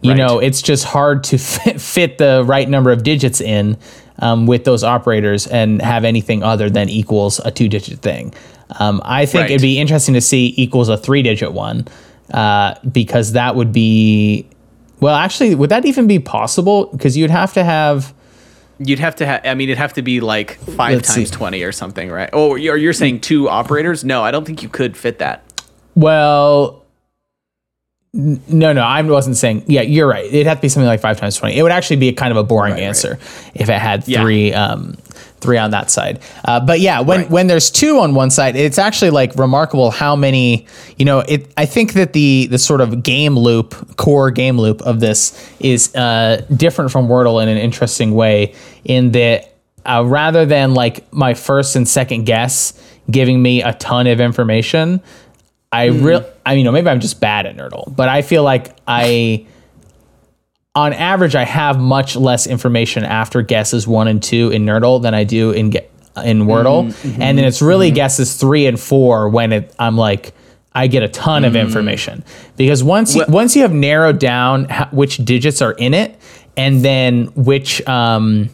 [0.00, 0.18] you Right.
[0.18, 3.78] know it's just hard to fit, fit the right number of digits in
[4.18, 8.34] um, with those operators and have anything other than equals a two digit thing
[8.78, 9.50] Um, I think Right.
[9.52, 11.86] it'd be interesting to see equals a three digit one
[12.34, 14.46] uh, because that would be,
[15.00, 16.86] well, actually, would that even be possible?
[16.92, 18.12] Because you'd have to have.
[18.78, 19.40] You'd have to have.
[19.46, 21.34] I mean, it'd have to be like 5 Let's times see.
[21.34, 22.28] twenty or something, right?
[22.34, 24.04] Oh, you're you're saying two operators?
[24.04, 25.43] No, I don't think you could fit that.
[25.94, 26.82] Well,
[28.14, 29.64] n- no, no, I wasn't saying.
[29.66, 30.24] Yeah, you're right.
[30.24, 31.56] It'd have to be something like five times twenty.
[31.56, 32.82] It would actually be a kind of a boring right.
[32.82, 33.18] answer
[33.54, 34.20] if it had Yeah.
[34.22, 34.96] three, um,
[35.40, 36.20] three on that side.
[36.44, 37.30] Uh, but yeah, when Right.
[37.30, 40.66] when there's two on one side, it's actually like remarkable how many.
[40.96, 41.52] You know, it.
[41.56, 45.94] I think that the the sort of game loop, core game loop of this is
[45.94, 48.54] uh, different from Wordle in an interesting way.
[48.84, 49.52] In that,
[49.86, 52.72] uh, rather than like my first and second guess
[53.10, 54.98] giving me a ton of information.
[55.74, 56.04] I hmm.
[56.04, 58.76] real I mean, you know, maybe I'm just bad at Nerdle, but I feel like
[58.86, 59.46] I
[60.74, 65.14] on average I have much less information after guesses 1 and 2 in Nerdle than
[65.14, 66.50] I do in ge- in mm-hmm.
[66.50, 66.92] Wordle.
[66.92, 67.22] Mm-hmm.
[67.22, 67.96] And then it's really mm-hmm.
[67.96, 70.32] guesses 3 and 4 when it I'm like
[70.76, 71.60] I get a ton of mm.
[71.60, 72.24] information.
[72.56, 76.18] Because once you, once you have narrowed down ho- which digits are in it
[76.56, 78.50] and then which um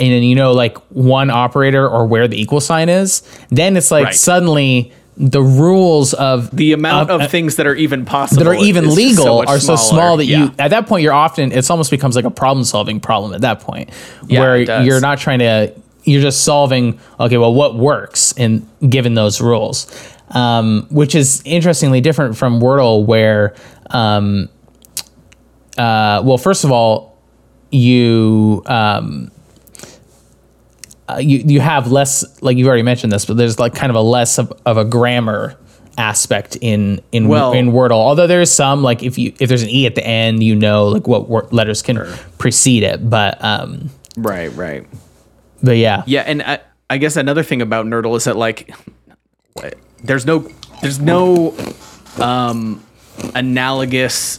[0.00, 3.90] and then you know like one operator or where the equal sign is, then it's
[3.90, 4.14] like Right.
[4.14, 8.54] suddenly the rules of The amount of- of things that are even possible that are
[8.54, 9.76] even legal so are so smaller.
[10.02, 10.44] small that Yeah.
[10.44, 13.40] you at that point you're often it's almost becomes like a problem solving problem at
[13.40, 13.90] that point
[14.28, 15.72] Yeah, where you're not trying to
[16.04, 19.88] you're just solving okay well what works in given those rules
[20.30, 23.54] um, which is interestingly different from Wordle where
[23.90, 24.48] um,
[25.76, 27.18] uh, well first of all
[27.70, 29.30] you um,
[31.08, 33.96] uh, you you have less like you've already mentioned this, but there's like kind of
[33.96, 35.56] a less of, of a grammar
[35.96, 37.92] aspect in in Well- in Wordle.
[37.92, 40.86] Although there's some like if you if there's an e at the end, you know
[40.88, 41.96] like what wor- letters can
[42.38, 43.08] precede it.
[43.08, 44.86] But um, Right, right.
[45.62, 48.72] but yeah, Yeah, and I, I guess another thing about Nerdle is that like
[49.54, 50.48] what- there's no
[50.82, 51.54] there's no
[52.20, 52.84] um
[53.34, 54.38] analogous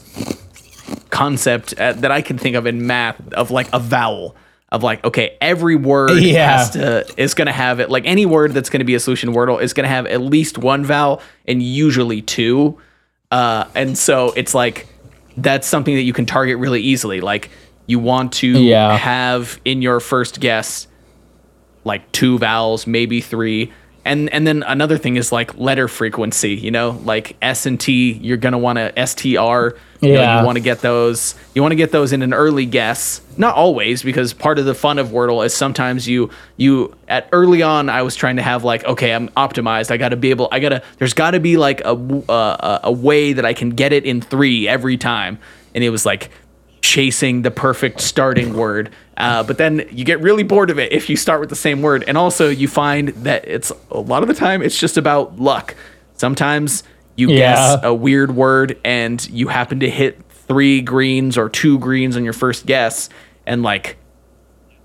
[1.10, 4.36] concept uh, that I can think of in math of like a vowel
[4.72, 6.58] of like okay every word Yeah.
[6.58, 9.00] has to is going to have it like any word that's going to be a
[9.00, 12.78] solution Wordle is going to have at least one vowel and usually two
[13.32, 14.88] uh and so it's like
[15.38, 17.50] that's something that you can target really easily like
[17.88, 18.96] you want to Yeah.
[18.98, 20.86] have in your first guess
[21.86, 23.72] like two vowels, maybe three.
[24.06, 28.14] And and then another thing is like letter frequency, you know, like S and T,
[28.14, 29.76] you're gonna want to STR.
[30.02, 30.40] You know, Yeah.
[30.40, 31.36] you want to get those.
[31.54, 33.20] You want to get those in an early guess.
[33.36, 37.62] Not always, because part of the fun of Wordle is sometimes you you at early
[37.62, 37.90] on.
[37.90, 39.92] I was trying to have like, okay, I'm optimized.
[39.92, 40.48] I got to be able.
[40.52, 40.82] I gotta.
[40.98, 41.92] There's got to be like a
[42.30, 45.38] uh, a a way that I can get it in three every time.
[45.76, 46.32] And it was like
[46.82, 48.90] chasing the perfect starting word.
[49.18, 51.82] Uh, but then you get really bored of it if you start with the same
[51.82, 52.04] word.
[52.08, 55.76] And also, you find that it's a lot of the time it's just about luck.
[56.16, 56.84] Sometimes
[57.16, 57.38] you Yeah.
[57.38, 62.24] guess a weird word and you happen to hit three greens or two greens on
[62.24, 63.10] your first guess,
[63.46, 63.98] and like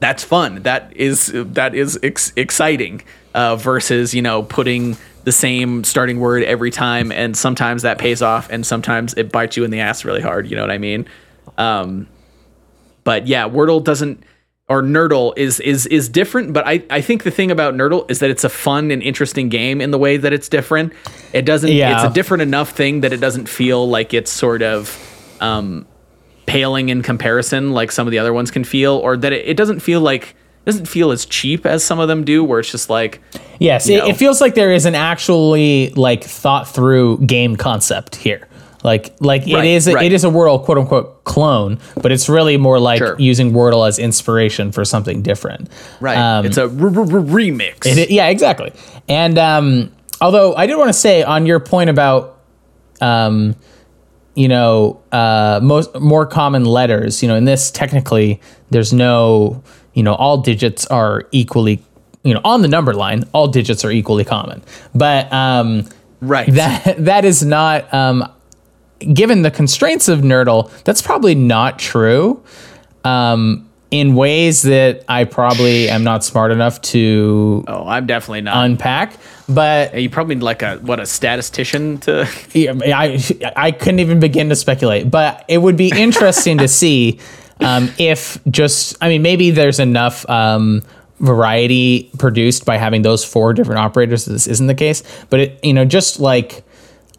[0.00, 0.62] that's fun.
[0.62, 3.02] That is that is ex- exciting
[3.34, 8.20] uh, versus you know putting the same starting word every time, and sometimes that pays
[8.20, 10.48] off, and sometimes it bites you in the ass really hard.
[10.50, 11.06] You know what I mean?
[11.58, 12.08] Um,
[13.04, 14.24] but yeah, Wordle doesn't
[14.68, 16.52] or Nerdle is is is different.
[16.52, 19.48] But I I think the thing about Nerdle is that it's a fun and interesting
[19.48, 20.92] game in the way that it's different.
[21.32, 21.70] It doesn't.
[21.70, 21.94] Yeah.
[21.94, 24.98] It's a different enough thing that it doesn't feel like it's sort of
[25.40, 25.86] um,
[26.46, 29.56] paling in comparison like some of the other ones can feel, or that it, it
[29.56, 32.70] doesn't feel like it doesn't feel as cheap as some of them do, where it's
[32.70, 33.20] just like
[33.58, 38.48] yes, it, it feels like there is an actually like thought through game concept here.
[38.84, 40.04] Like like Right, it is a, right.
[40.06, 43.16] it is a Wordle quote unquote clone, but it's really more like Sure.
[43.18, 45.70] using Wordle as inspiration for something different.
[46.00, 46.18] right.
[46.18, 47.86] Um, it's a r- r- r- remix.
[47.86, 48.72] It- yeah, exactly.
[49.08, 52.38] And um, although I did want to say on your point about,
[53.00, 53.56] um,
[54.34, 57.22] you know, uh, most more common letters.
[57.22, 59.62] You know, in this technically, there's no,
[59.94, 61.82] you know, all digits are equally,
[62.22, 64.62] you know, on the number line, all digits are equally common.
[64.94, 65.86] But um,
[66.20, 66.52] right.
[66.52, 68.28] that that is not um,
[68.98, 70.70] given the constraints of Nerdle.
[70.84, 72.42] That's probably not true.
[73.04, 78.64] Um, in ways that I probably am not smart enough to oh, I'm definitely not.
[78.64, 79.16] unpack.
[79.48, 82.28] But you probably need like a what a statistician to.
[82.52, 83.20] yeah, I
[83.54, 85.12] I couldn't even begin to speculate.
[85.12, 87.20] But it would be interesting to see
[87.60, 90.82] um, if just I mean maybe there's enough um,
[91.20, 94.24] variety produced by having those four different operators.
[94.24, 96.64] This isn't the case, but it you know just like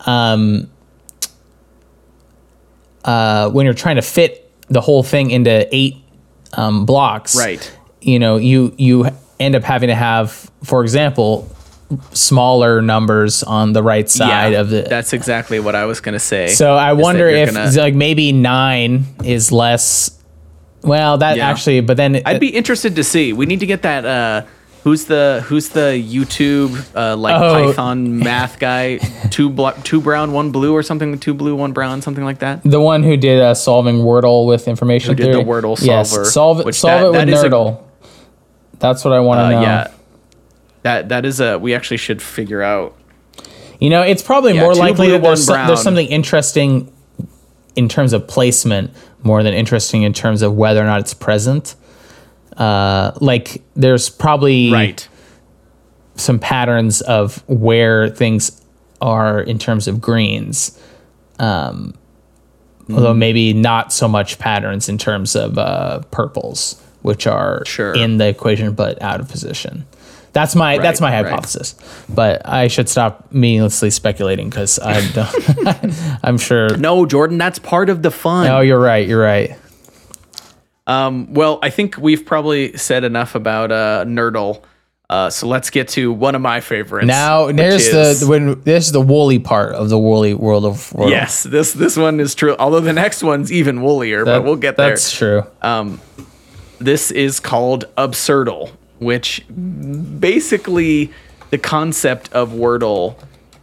[0.06, 0.70] um,
[3.06, 5.96] uh, when you're trying to fit the whole thing into eight
[6.54, 7.72] um, blocks, Right.
[8.02, 9.08] You know, you you
[9.40, 11.50] end up having to have, for example,
[12.12, 14.82] smaller numbers on the right side of the.
[14.84, 16.50] That's exactly what I was gonna say.
[16.50, 20.12] So I wonder if gonna- like maybe nine is less.
[20.84, 21.50] Well, that Yeah.
[21.50, 23.34] actually, but then I'd be interested to see.
[23.34, 24.06] We need to get that.
[24.06, 24.42] Uh,
[24.86, 27.52] who's the Who's the YouTube uh, like Oh.
[27.66, 28.98] Python math guy?
[29.32, 31.20] Two two brown, one blue, or something.
[31.20, 32.62] Two blue, one brown, something like that.
[32.64, 35.40] the one who did uh, solving Wordle with information Who did the.
[35.40, 36.74] Wordle Yes, solver, solve it.
[36.76, 37.82] Solve that- it with that is a- Nerdle.
[38.80, 39.62] That's what I want to Uh, know.
[39.62, 39.88] yeah,
[40.84, 41.58] that that is a.
[41.60, 42.96] We actually should figure out.
[43.80, 46.92] You know, it's probably Yeah, more likely blue, that there's, some- there's something interesting
[47.76, 48.92] in terms of placement
[49.24, 51.76] more than interesting in terms of whether or not it's present.
[52.58, 55.08] Uh, like there's probably Right.
[56.16, 58.62] some patterns of where things
[59.02, 60.80] are in terms of greens.
[61.40, 61.94] Um,
[62.90, 63.18] although Mm.
[63.18, 67.94] maybe not so much patterns in terms of uh, purples, which are Sure.
[67.94, 69.86] in the equation but out of position.
[70.32, 71.30] That's my that's my Right, right.
[71.32, 71.76] hypothesis.
[72.14, 75.94] But I should stop meaninglessly speculating because I don't.
[76.24, 76.76] I'm sure.
[76.78, 78.48] No, Jordan, that's part of the fun.
[78.48, 79.08] No, you're right.
[79.08, 79.56] You're right.
[80.88, 84.64] Um, well, I think we've probably said enough about uh, Nerdle.
[85.10, 87.06] Uh, so let's get to one of my favorites.
[87.08, 90.92] Now there's is- the when this is the woolly part of the woolly world of
[90.94, 91.12] world.
[91.12, 92.56] yes, this this one is true.
[92.58, 94.90] Although the next one's even woollier, but we'll get there.
[94.90, 95.44] That's true.
[96.80, 99.46] this is called Absurdle, which
[100.20, 101.12] basically
[101.52, 103.16] the concept of Wordle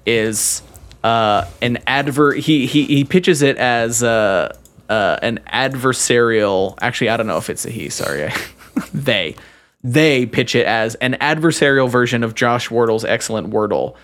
[0.07, 0.63] is
[1.05, 2.39] uh, an advert.
[2.39, 4.57] He he he pitches it as uh,
[4.89, 6.79] uh, an adversarial.
[6.81, 7.89] Actually, I don't know if it's a he.
[7.89, 8.31] Sorry,
[8.95, 9.37] they
[9.83, 13.97] they pitch it as an adversarial version of Josh Wardle's excellent Wordle.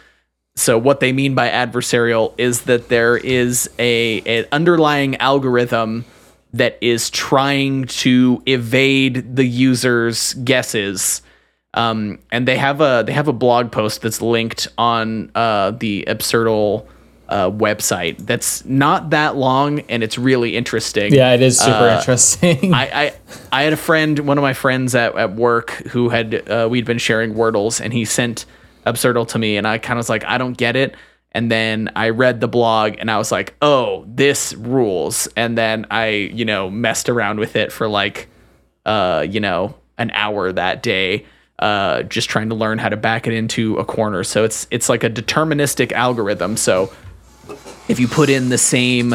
[0.56, 6.04] So what they mean by adversarial is that there is a an underlying algorithm
[6.54, 11.22] that is trying to evade the user's guesses.
[11.74, 16.04] Um, and they have a they have a blog post that's linked on uh, the
[16.08, 16.88] Absurdle
[17.28, 18.18] uh, website.
[18.26, 21.12] That's not that long and it's really interesting.
[21.12, 22.72] Yeah, it is super Uh, interesting.
[22.74, 23.12] I, I
[23.52, 26.86] I had a friend, one of my friends at, at work, who had uh, we'd
[26.86, 28.46] been sharing wordles, and he sent
[28.86, 30.94] Absurdle to me, and I kind of was like, I don't get it.
[31.32, 35.28] And then I read the blog, and I was like, oh, this rules.
[35.36, 38.28] And then I, you know, messed around with it for like,
[38.86, 41.26] uh, you know, an hour that day,
[41.58, 44.24] uh, just trying to learn how to back it into a corner.
[44.24, 46.56] So it's it's like a deterministic algorithm.
[46.56, 46.90] So
[47.88, 49.14] if you put in the same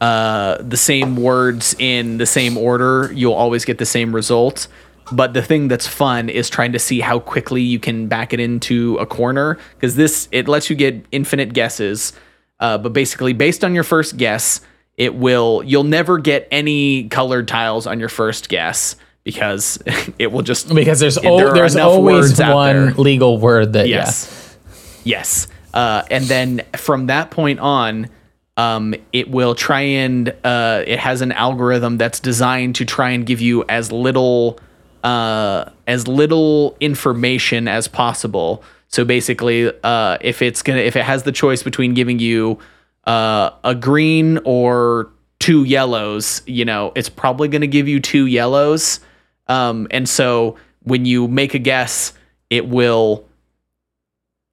[0.00, 4.68] uh, the same words in the same order, you'll always get the same result.
[5.12, 8.40] But the thing that's fun is trying to see how quickly you can back it
[8.40, 12.12] into a corner because this it lets you get infinite guesses.
[12.60, 14.60] Uh, but basically, based on your first guess,
[14.96, 19.82] it will you'll never get any colored tiles on your first guess because
[20.18, 22.94] it will just because there's there al- there's always one there.
[22.94, 24.56] legal word that Yes.
[25.04, 25.48] Yes.
[25.74, 28.08] Uh, and then from that point on,
[28.56, 33.26] um, it will try and uh, it has an algorithm that's designed to try and
[33.26, 34.58] give you as little
[35.02, 38.62] uh, as little information as possible.
[38.88, 42.60] So basically, uh, if it's gonna if it has the choice between giving you
[43.04, 45.10] uh, a green or
[45.40, 49.00] two yellows, you know, it's probably gonna give you two yellows.
[49.48, 52.12] Um, and so when you make a guess,
[52.48, 53.26] it will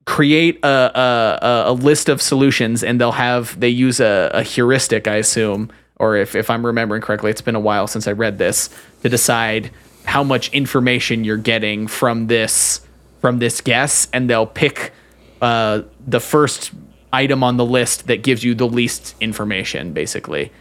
[0.05, 5.07] create a, a, a- list of solutions and they'll have they use a, a heuristic
[5.07, 8.37] i assume or if, if i'm remembering correctly it's been a while since i read
[8.37, 8.69] this
[9.03, 9.71] to decide
[10.05, 12.81] how much information you're getting from this
[13.19, 14.91] from this guess and they'll pick
[15.41, 16.71] uh, the first
[17.13, 20.52] item on the list that gives you the least information basically.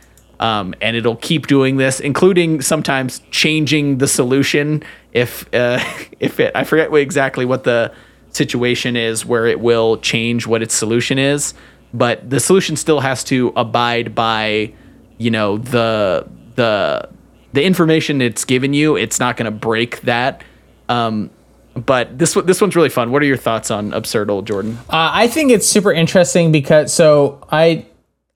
[0.40, 4.82] Um, and it'll keep doing this including sometimes changing the solution
[5.12, 5.80] if uh,
[6.20, 7.92] if it i forget exactly what the
[8.32, 11.54] situation is where it will change what its solution is
[11.92, 14.72] but the solution still has to abide by
[15.18, 17.08] you know the the
[17.52, 18.96] the information it's given you.
[18.96, 20.42] It's not going to break that.
[20.88, 21.30] Um
[21.74, 23.12] but this this one's really fun.
[23.12, 24.76] What are your thoughts on Absurdle jordan?
[24.88, 27.86] Uh, I think it's super interesting because so I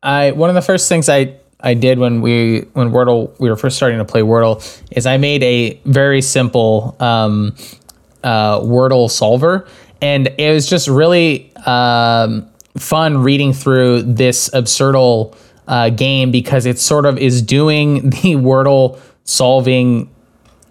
[0.03, 3.57] I one of the first things I I did when we when Wordle we were
[3.57, 7.57] first starting to play Wordle is I made a very simple um,
[8.23, 9.67] uh, Wordle solver,
[10.05, 12.47] and it was just really um,
[12.77, 15.35] fun reading through this Absurdle
[15.67, 20.15] uh, game because it sort of is doing the Wordle solving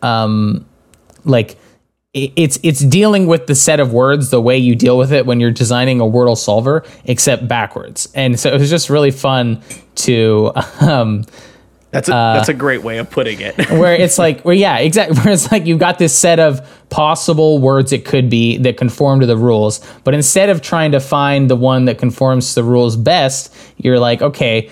[0.03, 0.67] um,
[1.25, 1.57] like
[2.13, 5.39] it's it's dealing with the set of words the way you deal with it when
[5.39, 8.09] you're designing a Wordle solver, except backwards.
[8.13, 9.63] And so it was just really fun
[9.95, 11.25] to um,
[11.93, 13.55] That's a, that's a great way of putting it.
[13.69, 17.59] where it's like where yeah exactly where it's like you've got this set of possible
[17.59, 21.49] words it could be that conform to the rules but instead of trying to find
[21.49, 24.69] the one that conforms to the rules best you're like okay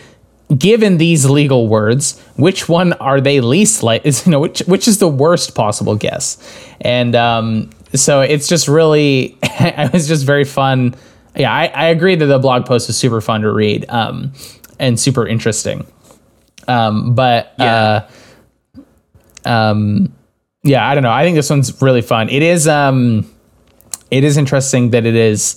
[0.57, 4.87] given these legal words which one are they least like is you know which which
[4.87, 6.37] is the worst possible guess?
[6.81, 10.95] And um so it's just really it was just very fun.
[11.35, 14.33] Yeah I, I agree that the blog post is super fun to read um
[14.79, 15.85] and super interesting
[16.67, 18.07] um, but Yeah.
[19.45, 20.13] uh, um,
[20.63, 21.11] yeah, I don't know.
[21.11, 22.29] I think this one's really fun.
[22.29, 23.25] It is um,
[24.11, 25.55] it is interesting that it is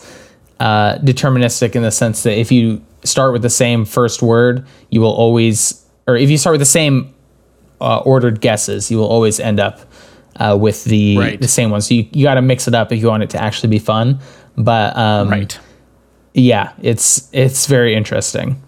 [0.60, 5.00] uh, deterministic in the sense that if you start with the same first word, you
[5.00, 7.12] will always, or if you start with the same
[7.80, 9.80] uh, ordered guesses, you will always end up
[10.36, 11.40] uh, with the Right.
[11.40, 11.82] the same one.
[11.82, 13.78] So you, you got to mix it up if you want it to actually be
[13.78, 14.20] fun.
[14.56, 15.58] But um, right.
[16.32, 18.62] yeah, it's it's very interesting.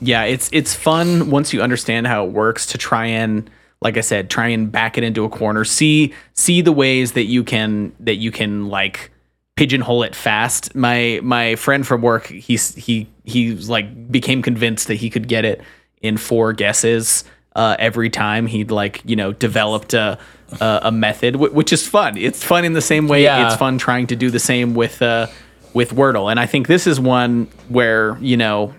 [0.00, 3.48] Yeah it's it's fun once you understand how it works to try and
[3.80, 5.64] like i said try and back it into a corner.
[5.64, 9.10] See see the ways that you can that you can like
[9.56, 10.74] pigeonhole it fast.
[10.74, 15.44] My my friend from work he's he he like became convinced that he could get
[15.44, 15.60] it
[16.02, 17.24] in four guesses
[17.56, 18.46] uh, every time.
[18.46, 20.18] He'd like you know developed a
[20.60, 22.16] a, a method wh- which is fun.
[22.16, 23.46] It's fun in the same way Yeah.
[23.46, 25.26] it's fun trying to do the same with uh
[25.72, 26.30] with wordle.
[26.30, 28.74] And i think this is one where you know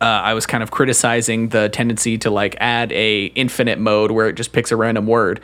[0.00, 4.28] uh, I was kind of criticizing the tendency to like add a infinite mode where
[4.28, 5.40] it just picks a random word.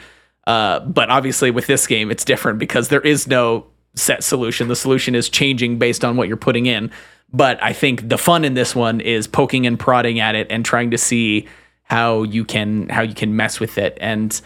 [0.47, 4.69] Uh, but obviously with this game, it's different because there is no set solution.
[4.69, 6.91] The solution is changing based on what you're putting in.
[7.33, 10.65] But I think the fun in this one is poking and prodding at it and
[10.65, 11.49] trying to see
[11.83, 14.41] how you can how you can mess with it and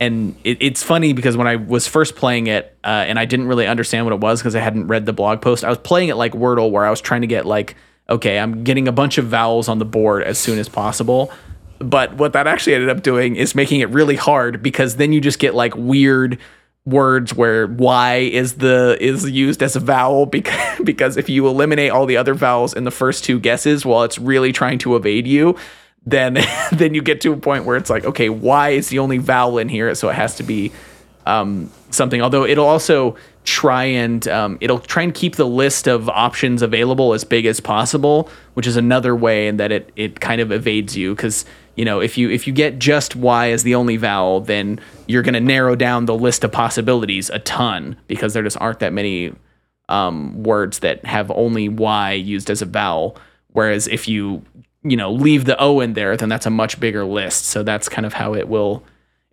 [0.00, 3.48] and it, it's funny because when I was first playing it uh, and I didn't
[3.48, 6.08] really understand what it was because I hadn't read the blog post, I was playing
[6.08, 7.76] it like Wordle, where I was trying to get like,
[8.08, 11.30] okay, I'm getting a bunch of vowels on the board as soon as possible.
[11.78, 15.20] But what that actually ended up doing is making it really hard because then you
[15.20, 16.38] just get like weird
[16.86, 21.90] words where y is the is used as a vowel because because if you eliminate
[21.90, 25.26] all the other vowels in the first two guesses while it's really trying to evade
[25.26, 25.56] you
[26.06, 26.38] then
[26.72, 29.58] then you get to a point where it's like okay y is the only vowel
[29.58, 30.70] in here so it has to be
[31.26, 32.22] um, something.
[32.22, 37.14] Although it'll also try and um, it'll try and keep the list of options available
[37.14, 40.96] as big as possible which is another way in that it it kind of evades
[40.96, 41.14] you.
[41.14, 41.44] Because
[41.76, 45.22] you know if you if you get just y as the only vowel then you're
[45.22, 48.94] going to narrow down the list of possibilities a ton because there just aren't that
[48.94, 49.34] many
[49.90, 53.18] um, words that have only y used as a vowel.
[53.48, 54.42] Whereas if you
[54.82, 57.44] you know leave the o in there then that's a much bigger list.
[57.44, 58.82] So that's kind of how it will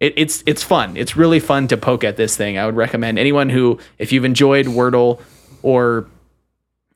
[0.03, 0.97] it, it's it's fun.
[0.97, 2.57] It's really fun to poke at this thing.
[2.57, 5.21] I would recommend anyone who if you've enjoyed wordle
[5.61, 6.07] or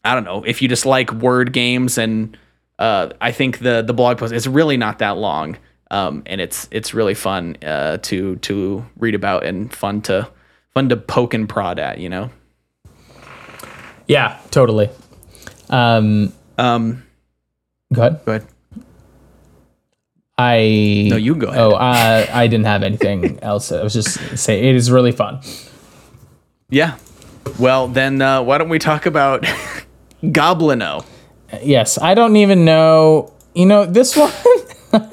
[0.03, 2.37] i don't know if you just like word games and
[2.79, 5.57] uh, i think the the blog post is really not that long.
[5.89, 10.29] Um, and it's it's really fun uh, to to read about and fun to
[10.73, 12.29] fun to poke and prod at you know?
[14.05, 14.89] Yeah, totally.
[15.69, 17.03] Um, um
[17.93, 18.25] go ahead.
[18.25, 18.47] go ahead
[20.37, 21.59] I No, you go ahead.
[21.59, 23.71] Oh, uh, I didn't have anything else.
[23.71, 25.39] I was just saying it is really fun.
[26.69, 26.97] Yeah.
[27.59, 29.43] Well, then uh, why don't we talk about
[30.23, 31.05] Goblino?
[31.63, 33.33] Yes, I don't even know.
[33.55, 34.31] You know this one.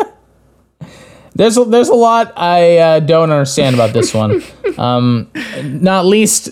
[1.35, 4.43] there's a, there's a lot I uh, don't understand about this one.
[4.77, 5.31] um,
[5.62, 6.51] not least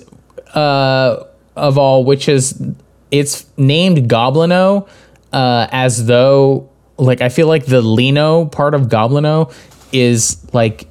[0.54, 1.24] uh,
[1.56, 2.62] of all, which is
[3.10, 4.88] it's named Goblino
[5.32, 9.52] uh, as though like I feel like the Lino part of Goblino
[9.92, 10.88] is like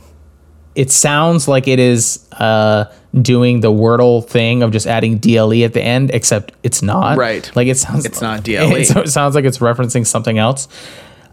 [0.76, 2.86] it sounds like it is uh,
[3.22, 7.18] doing the Wordle thing of just adding DLE at the end, except it's not.
[7.18, 7.52] Right.
[7.56, 8.06] Like it sounds.
[8.06, 8.84] It's not DLE.
[8.86, 10.68] so it sounds like it's referencing something else.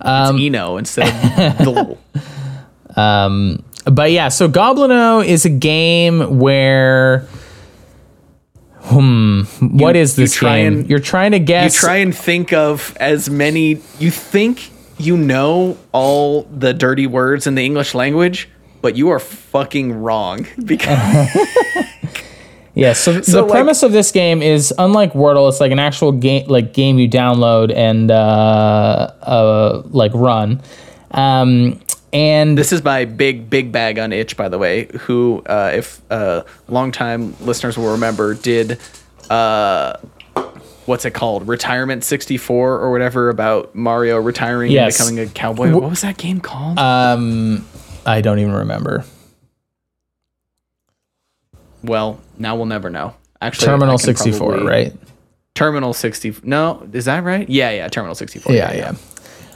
[0.01, 1.59] Um, it's Eno instead of
[2.95, 3.01] the.
[3.01, 7.27] Um, But yeah, so Goblino is a game where.
[8.89, 9.43] Hmm.
[9.61, 10.79] What You- is you this try game?
[10.81, 11.75] and- You're trying to guess.
[11.75, 13.79] You try and think of as many.
[13.99, 18.49] You think you know all the dirty words in the English language,
[18.83, 20.99] but you are fucking wrong because
[22.75, 25.81] Yeah, so, So, the like- premise of this game is unlike Wordle, it's like an
[25.81, 30.61] actual game like game you download and uh, uh like run.
[31.11, 31.81] Um
[32.13, 36.01] and This is by Big Big Bag on Itch, by the way, who, uh, if
[36.11, 38.79] uh, longtime listeners will remember, did
[39.31, 39.97] uh,
[40.87, 44.99] what's it called, Retirement '64 or whatever about Mario retiring Yes.
[45.01, 45.71] and becoming a cowboy.
[45.73, 46.79] What was that game called?
[46.79, 47.67] um
[48.07, 49.05] I don't even remember.
[51.83, 53.15] well, now we'll never know.
[53.41, 54.93] Actually, Terminal 64, probably- right?
[55.55, 56.37] Terminal 60.
[56.45, 57.49] No, is that right?
[57.49, 57.89] Yeah, yeah.
[57.89, 58.53] Terminal 64.
[58.53, 58.93] Yeah, yeah.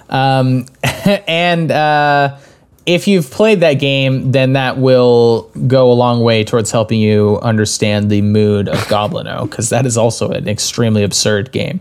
[0.08, 0.66] Um
[1.26, 2.38] and uh,
[2.86, 7.38] if you've played that game, then that will go a long way towards helping you
[7.42, 11.80] understand the mood of Goblino, because that is also an extremely absurd game.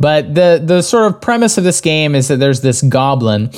[0.00, 3.50] But the the sort of premise of this game is that there's this goblin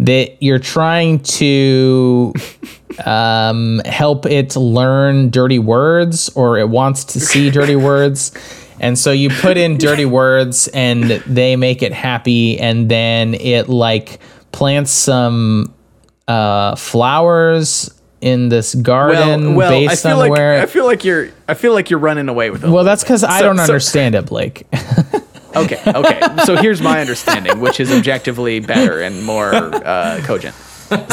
[0.00, 2.32] that you're trying to
[3.04, 8.32] um, help it learn dirty words, or it wants to see dirty words.
[8.80, 13.68] And so you put in dirty words and they make it happy, and then it
[13.68, 14.20] like
[14.52, 15.74] plants some
[16.26, 20.60] uh, flowers in this garden well, well, I based feel on like where.
[20.60, 22.70] I feel like you're I feel like you're running away with it.
[22.70, 24.66] well, that's because I So- don't so- understand it, Blake.
[25.56, 26.20] Okay, okay.
[26.44, 30.54] So here's my understanding, which is objectively better and more uh, cogent.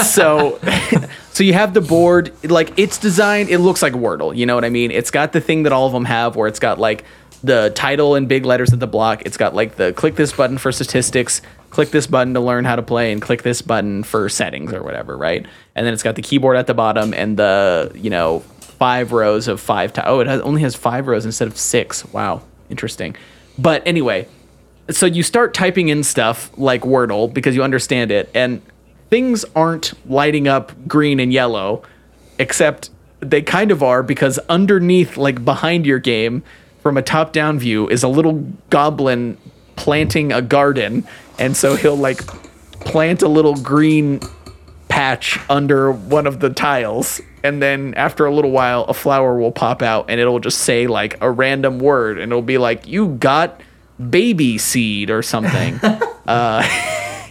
[0.03, 0.59] So,
[1.31, 2.31] so you have the board.
[2.43, 3.49] Like it's designed.
[3.49, 4.35] It looks like Wordle.
[4.35, 4.91] You know what I mean?
[4.91, 7.05] It's got the thing that all of them have, where it's got like
[7.45, 9.23] the title in big letters at the block.
[9.25, 12.75] It's got like the click this button for statistics, click this button to learn how
[12.75, 15.45] to play, and click this button for settings or whatever, right?
[15.75, 19.47] And then it's got the keyboard at the bottom and the you know five rows
[19.47, 19.93] of five.
[19.93, 22.05] Ti- oh, it has, only has five rows instead of six.
[22.05, 23.15] Wow, interesting.
[23.57, 24.27] But anyway,
[24.89, 28.61] so you start typing in stuff like Wordle because you understand it, and
[29.09, 31.83] things aren't lighting up green and yellow,
[32.39, 32.89] except
[33.19, 36.43] they kind of are because underneath, like behind your game,
[36.85, 39.39] from a top down view, is a little goblin
[39.75, 41.03] planting a garden.
[41.39, 42.19] And so he'll like
[42.81, 44.19] plant a little green
[44.87, 49.51] patch under one of the tiles and then after a little while a flower will
[49.51, 53.07] pop out and it'll just say like a random word and it'll be like you
[53.15, 53.59] got
[54.11, 55.73] baby seed or something
[56.27, 56.61] uh,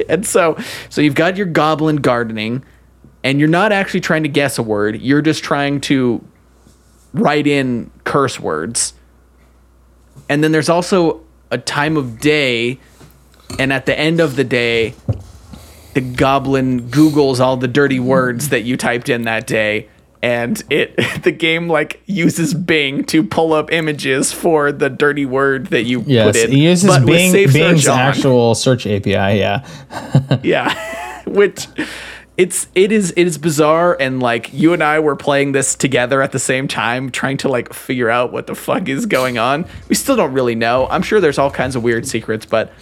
[0.09, 0.59] and so
[0.90, 2.64] so you've got your goblin gardening
[3.22, 6.22] and you're not actually trying to guess a word you're just trying to
[7.12, 8.94] write in curse words
[10.28, 12.78] and then there's also a time of day
[13.58, 14.94] and at the end of the day
[15.94, 19.88] the goblin googles all the dirty words that you typed in that day
[20.24, 25.66] and it the game like uses bing to pull up images for the dirty word
[25.66, 27.98] that you yes, put in it uses but Bing, search Bing's on.
[27.98, 29.10] actual search API.
[29.10, 29.66] Yeah.
[30.42, 31.66] yeah which
[32.37, 36.20] it's it is it is bizarre and like you and I were playing this together
[36.20, 39.66] at the same time trying to like figure out what the fuck is going on.
[39.89, 40.89] We still don't really know.
[40.89, 42.72] I'm sure there's all kinds of weird secrets but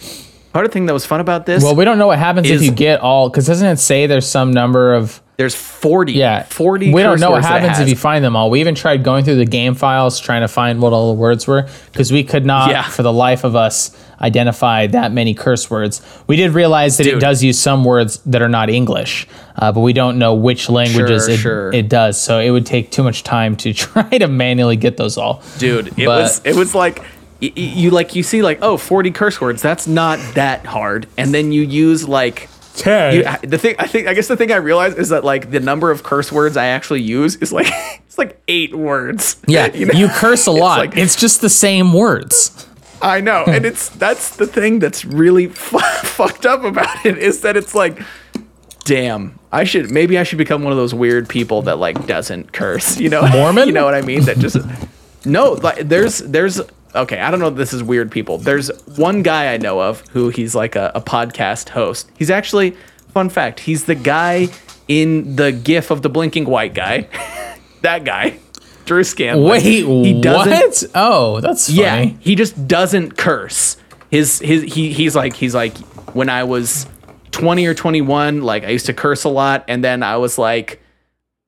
[0.53, 2.49] part of the thing that was fun about this Well, we don't know what happens
[2.49, 6.43] if you get all because doesn't it say there's some number of there's 40 yeah.
[6.43, 8.49] 40 We don't know what words that it happens if you find them all.
[8.51, 11.47] We even tried going through the game files trying to find what all the words
[11.47, 12.83] were because we could not, Yeah.
[12.83, 16.01] for the life of us, identify that many curse words.
[16.27, 19.81] We did realize that it does use some words that are not English, uh, but
[19.81, 21.73] we don't know which languages Sure, it, sure.
[21.73, 22.21] it does.
[22.21, 25.41] So it would take too much time to try to manually get those all.
[25.57, 27.05] dude it But- was it was like y-
[27.41, 31.33] y- you like you see like oh 40 curse words that's not that hard and
[31.33, 33.15] then you use like Ten.
[33.15, 35.59] you, the thing i think i guess the thing i realized is that like the
[35.59, 37.67] number of curse words i actually use is like
[38.07, 39.93] it's like eight words yeah, you know?
[39.93, 40.79] you curse a lot.
[40.79, 42.67] like- it's just the same words.
[43.03, 47.41] I know and it's that's the thing that's really fu- fucked up about it is
[47.41, 47.99] that it's like
[48.85, 52.51] damn i should maybe i should become one of those weird people that like doesn't
[52.53, 53.27] curse you know?
[53.31, 53.67] Mormon?
[53.67, 54.23] you know what i mean?
[54.23, 54.57] That just
[55.25, 56.59] no like there's there's
[56.95, 58.37] okay i don't know if this is weird people.
[58.37, 62.09] There's one guy i know of who he's like a, a podcast host.
[62.17, 62.75] He's actually
[63.13, 64.49] fun fact he's the guy
[64.87, 67.07] in the gif of the blinking white guy.
[67.81, 68.39] That guy
[68.85, 70.91] drew scanlon Wait, he doesn't what?
[70.95, 71.79] Oh, that's funny.
[71.79, 73.77] yeah, he just doesn't curse.
[74.09, 75.77] His his he he's like he's like
[76.13, 76.85] when I was
[77.31, 80.79] 20 or 21, like I used to curse a lot and then I was like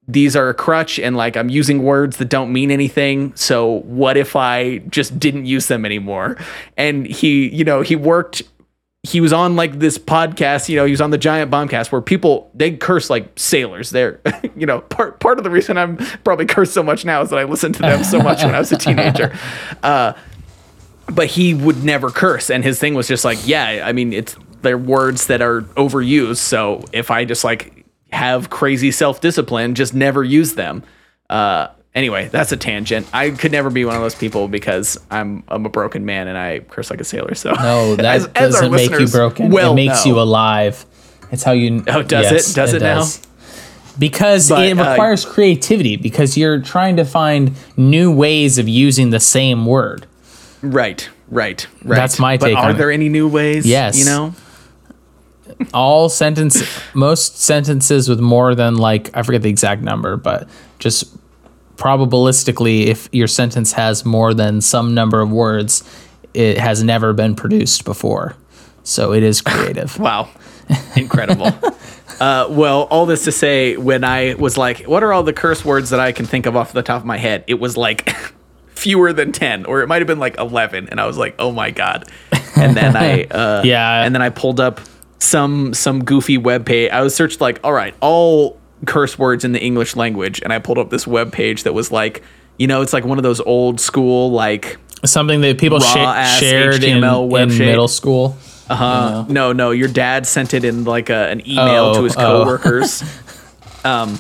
[0.07, 3.35] these are a crutch and like I'm using words that don't mean anything.
[3.35, 6.37] So what if I just didn't use them anymore?
[6.77, 8.43] And he, you know, he worked
[9.05, 12.01] he was on like this podcast, you know, he was on the Giant Bombcast where
[12.01, 13.91] people they curse like sailors.
[13.91, 14.19] They're,
[14.55, 17.37] you know, part part of the reason I'm probably cursed so much now is that
[17.37, 19.33] I listened to them so much when I was a teenager.
[19.83, 20.13] Uh,
[21.07, 24.35] but he would never curse, and his thing was just like, yeah, I mean, it's
[24.63, 26.37] they're words that are overused.
[26.37, 30.83] So if I just like have crazy self discipline, just never use them.
[31.29, 33.07] Uh, anyway, that's a tangent.
[33.13, 36.37] I could never be one of those people because I'm I'm a broken man and
[36.37, 37.33] I curse like a sailor.
[37.35, 39.49] So No, that as- as doesn't make you broken.
[39.51, 40.13] well it makes know.
[40.15, 40.85] you alive.
[41.31, 41.83] It's how you.
[41.87, 42.55] Oh, does it?
[42.55, 43.05] Does it now?
[43.97, 45.95] Because But, it uh, requires creativity.
[45.95, 50.05] Because you're trying to find new ways of using the same word.
[50.61, 51.95] Right, right, right.
[51.95, 52.77] That's my but take Are on it.
[52.77, 53.65] there any new ways?
[53.65, 53.97] Yes.
[53.97, 54.35] You know?
[55.73, 56.61] All sentence,
[56.93, 61.15] most sentences with more than like I forget the exact number, but just
[61.75, 65.83] probabilistically, if your sentence has more than some number of words,
[66.33, 68.35] it has never been produced before.
[68.83, 69.97] So it is creative.
[70.05, 70.29] Wow.
[70.95, 71.47] Incredible.
[72.19, 75.63] uh, well, all this to say, when I was like, what are all the curse
[75.63, 77.43] words that I can think of off the top of my head?
[77.45, 78.09] It was like
[78.69, 80.89] fewer than 10, or it might have been like 11.
[80.89, 82.05] And I was like, oh my God.
[82.55, 84.03] And then I, uh, Yeah.
[84.03, 84.81] And then I pulled up
[85.19, 86.89] some, some goofy web page.
[86.91, 90.41] I was searched like, all right, all curse words in the English language.
[90.41, 92.23] And I pulled up this web page that was like,
[92.57, 96.83] you know, it's like one of those old school, like, Something that people ass shared
[96.83, 97.67] in, HTML web in shape.
[97.67, 98.37] middle school.
[98.67, 99.25] Uh, huh.
[99.29, 102.19] no, no, your dad sent it in like a, an email Oh, to his oh.
[102.43, 103.03] coworkers.
[103.85, 104.17] um,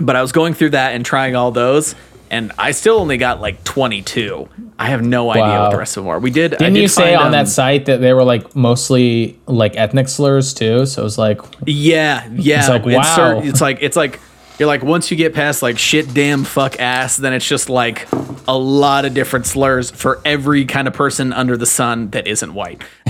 [0.00, 1.96] but I was going through that and trying all those,
[2.34, 4.48] and I still only got like 22.
[4.76, 5.62] I have no idea Wow.
[5.62, 6.18] what the rest of them are.
[6.18, 6.50] We did.
[6.50, 10.08] Didn't did you say on um, that site that they were like mostly like ethnic
[10.08, 10.84] slurs too?
[10.84, 12.58] So it was like, Yeah, yeah.
[12.58, 13.40] It's like, wow.
[13.44, 14.18] it's like it's like
[14.58, 18.08] you're like once you get past like shit, damn, fuck, ass, then it's just like
[18.48, 22.52] a lot of different slurs for every kind of person under the sun that isn't
[22.52, 22.82] white.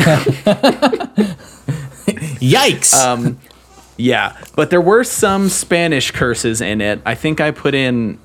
[2.45, 2.95] yikes.
[2.95, 3.39] Um,
[3.97, 7.01] yeah, but there were some Spanish curses in it.
[7.07, 8.19] I think I put in.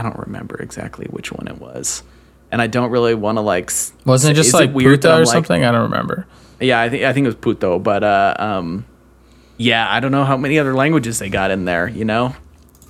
[0.00, 2.02] I don't remember exactly which one it was,
[2.50, 3.70] and I don't really want to like.
[4.06, 5.62] Wasn't it just like weird puta I'm or like- something?
[5.62, 6.26] I don't remember.
[6.58, 8.86] Yeah, I think I think it was puto, but uh, um,
[9.58, 11.86] yeah, I don't know how many other languages they got in there.
[11.86, 12.34] You know,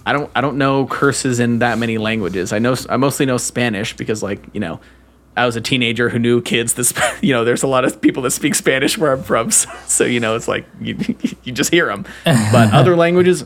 [0.06, 2.52] I don't I don't know curses in that many languages.
[2.52, 4.80] I know I mostly know Spanish because like you know.
[5.36, 6.92] I was a teenager who knew kids This,
[7.22, 9.50] you know, there's a lot of people that speak Spanish where I'm from.
[9.52, 10.98] So, so you know, it's like you,
[11.44, 12.04] you just hear them.
[12.24, 13.44] But other languages,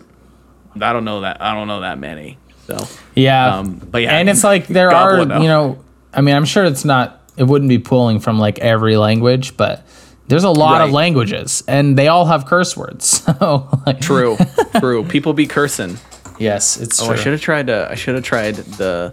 [0.80, 1.42] I don't know that.
[1.42, 2.38] I don't know that many.
[2.66, 3.58] So, Yeah.
[3.58, 5.78] Um, but yeah, and it's like there are, you know,
[6.12, 9.86] I mean, I'm sure it's not, it wouldn't be pulling from like every language, but
[10.28, 13.22] there's a lot of languages and they all have curse words.
[13.38, 14.36] So, like, true,
[14.80, 15.04] true.
[15.04, 15.98] People be cursing.
[16.38, 17.14] yes, it's Oh, true.
[17.14, 17.68] I should have tried.
[17.70, 19.12] Uh, I should have tried the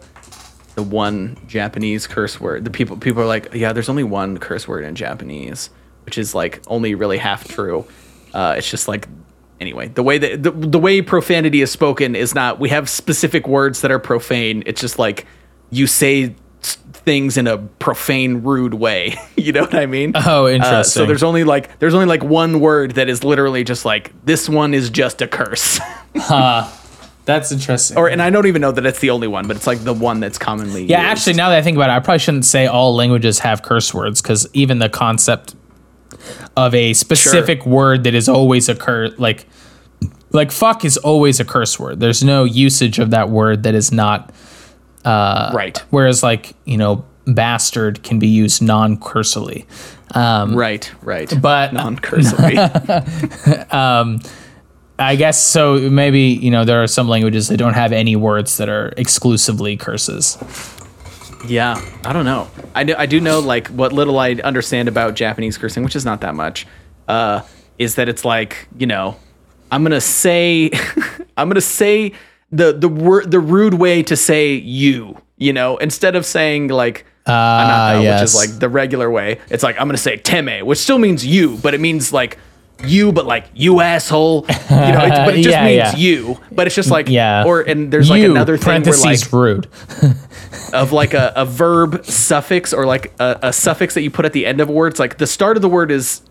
[0.76, 2.64] the one Japanese curse word.
[2.64, 5.70] The people people are like, yeah, there's only one curse word in Japanese,
[6.06, 7.86] which is like only really half true.
[8.34, 9.08] Uh, it's just like
[9.62, 12.60] anyway, the way that the, the way profanity is spoken is not.
[12.60, 14.64] We have specific words that are profane.
[14.66, 15.26] It's just like
[15.70, 19.16] you say things in a profane, rude way.
[19.36, 20.12] you know what I mean?
[20.16, 23.86] Oh, Uh, so there's only like there's only like one word that is literally just
[23.86, 25.80] like this one is just a curse.
[27.24, 27.98] That's interesting.
[27.98, 29.94] or and I don't even know that it's the only one, but it's like the
[29.94, 31.12] one that's commonly yeah, used.
[31.12, 33.94] actually, now that I think about it, I probably shouldn't say all languages have curse
[33.94, 35.56] words because even the concept
[36.56, 39.48] of a specific word that is always a curse, like,
[40.32, 42.00] like fuck is always a curse word.
[42.00, 44.32] There's no usage of that word that is not
[45.54, 49.66] right, Whereas, like, you know, bastard can be used non cursily.
[50.14, 51.34] Um, right, right.
[51.42, 52.58] but non-cursively.
[55.00, 55.90] I guess so.
[55.90, 59.76] Maybe, you know, there are some languages that don't have any words that are exclusively
[59.76, 60.38] curses.
[61.48, 62.50] Yeah, I don't know.
[62.76, 66.06] I do, I do know like what little I understand about Japanese cursing, which is
[66.06, 66.68] not that much.
[67.08, 67.42] Uh,
[67.78, 69.18] is that it's like you know,
[69.72, 70.72] I'm gonna say,
[71.38, 72.14] I'm gonna say
[72.52, 75.22] the the word the rude way to say you.
[75.38, 77.06] You know, instead of saying like.
[77.28, 78.20] Uh, uh, yes.
[78.20, 79.40] Which is like the regular way.
[79.50, 82.40] It's like I'm gonna say teme, which still means you, but it means like
[82.84, 84.46] you, but like you asshole.
[84.48, 85.96] You know, it, but it just Yeah, means yeah.
[85.96, 86.40] you.
[86.52, 87.44] But it's just like Yeah.
[87.46, 89.68] Or and there's like You, another thing where like rude.
[90.74, 94.34] of like a, a verb suffix or like a, a suffix that you put at
[94.34, 94.88] the end of a word.
[94.94, 96.22] It's like the start of the word is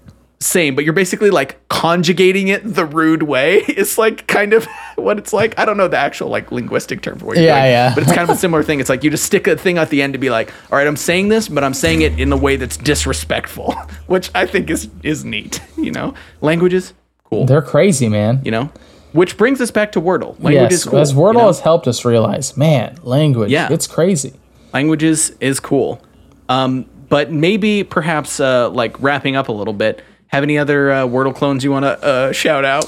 [0.43, 3.63] same, but you're basically like conjugating it the rude way.
[3.69, 4.67] It's like kind of
[4.97, 5.59] what it's like.
[5.59, 7.95] I don't know the actual like linguistic term for what you're Yeah, doing, yeah.
[7.95, 8.81] but it's kind of a similar thing.
[8.81, 10.87] It's like you just stick a thing at the end to be like, all right,
[10.87, 13.73] I'm saying this, but I'm saying it in a way that's disrespectful,
[14.07, 15.61] which I think is is neat.
[15.77, 17.45] You know, languages, cool.
[17.47, 18.41] They're crazy, man.
[18.45, 18.73] You know,
[19.13, 20.35] which brings us back to Wordle.
[20.43, 20.99] Language Yes, is cool.
[21.01, 21.47] as you Wordle know?
[21.49, 23.69] has helped us realize, man, language, Yeah.
[23.71, 24.33] it's crazy.
[24.73, 26.01] languages is cool.
[26.49, 30.03] Um, but maybe perhaps uh, like wrapping up a little bit.
[30.31, 32.85] Have any other uh, Wordle clones you want to uh, shout out?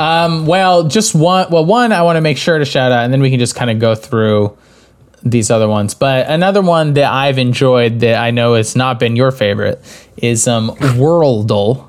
[0.00, 1.50] Um, well, just one.
[1.50, 3.54] Well, one I want to make sure to shout out, and then we can just
[3.54, 4.56] kind of go through
[5.22, 5.92] these other ones.
[5.92, 9.78] But another one that I've enjoyed that I know has not been your favorite
[10.16, 11.86] is um, Worldle,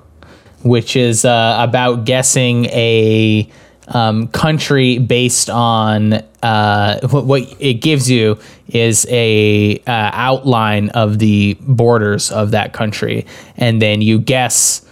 [0.63, 3.49] which is uh, about guessing a
[3.87, 8.37] um, country based on uh, what, what it gives you
[8.67, 14.83] is a uh, outline of the borders of that country, and then you guess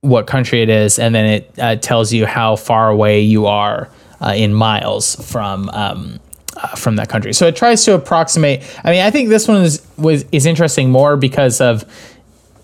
[0.00, 3.88] what country it is, and then it uh, tells you how far away you are
[4.20, 6.18] uh, in miles from um,
[6.56, 7.32] uh, from that country.
[7.32, 8.62] So it tries to approximate.
[8.84, 11.84] I mean, I think this one is was is interesting more because of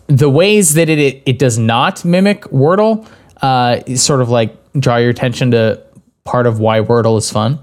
[0.06, 3.06] the ways that it it, it does not mimic Wordle.
[3.42, 5.82] Uh, sort of like draw your attention to
[6.24, 7.58] part of why Wordle is fun,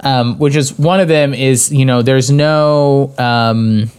[0.00, 3.14] um, which is one of them is you know there's no.
[3.18, 3.90] Um,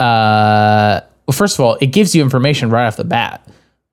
[0.00, 3.46] uh, well, first of all, it gives you information right off the bat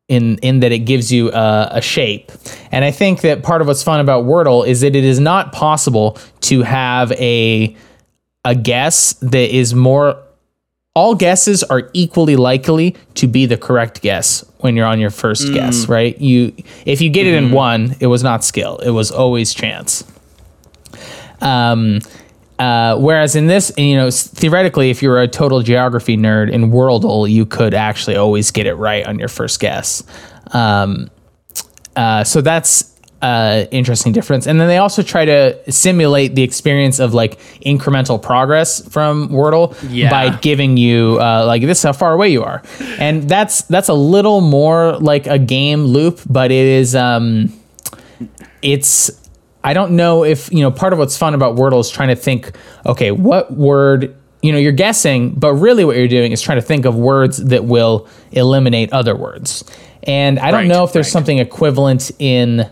[0.08, 2.32] in in that it gives you a, a shape.
[2.72, 5.52] And I think that part of what's fun about Wordle is that it is not
[5.52, 7.76] possible to have a
[8.44, 10.22] a guess that is more
[10.94, 15.52] all guesses are equally likely to be the correct guess when you're on your first
[15.54, 16.20] guess, right?
[16.22, 16.54] You
[16.86, 18.78] if you get it in one, it was not skill.
[18.78, 20.04] It was always chance.
[21.42, 22.00] Um
[22.60, 27.30] uh, whereas in this, you know, theoretically, if you're a total geography nerd in Worldle,
[27.30, 30.04] you could actually always get it right on your first guess.
[30.52, 31.10] Um,
[31.96, 34.46] uh, so that's uh, interesting difference.
[34.46, 39.76] And then they also try to simulate the experience of like incremental progress from Wordle
[39.90, 40.10] Yeah.
[40.12, 42.62] by giving you uh, like this is how far away you are,
[43.00, 47.52] and that's that's a little more like a game loop, but it is um,
[48.62, 49.10] it's
[49.66, 52.16] I don't know if you know part of what's fun about Wordle is trying to
[52.16, 52.56] think,
[52.86, 56.66] okay, what word you know you're guessing, but really what you're doing is trying to
[56.66, 59.64] think of words that will eliminate other words.
[60.04, 61.14] And I don't Right, know if there's right.
[61.14, 62.70] something equivalent in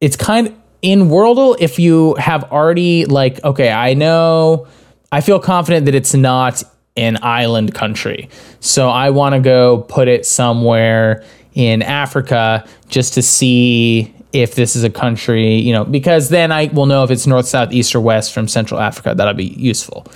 [0.00, 4.68] it's kind in Wordle if you have already like okay, I know
[5.10, 6.62] I feel confident that it's not
[6.96, 8.28] an island country.
[8.60, 11.24] So I want to go put it somewhere
[11.54, 16.66] in Africa just to see if this is a country, you know, because then I
[16.66, 19.14] will know if it's north, south, east, or west from Central Africa.
[19.14, 20.06] That'll be useful.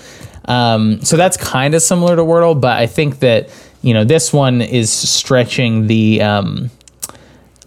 [0.47, 3.49] Um, so that's kind of similar to Wordle, but I think that
[3.83, 6.71] you know this one is stretching the um,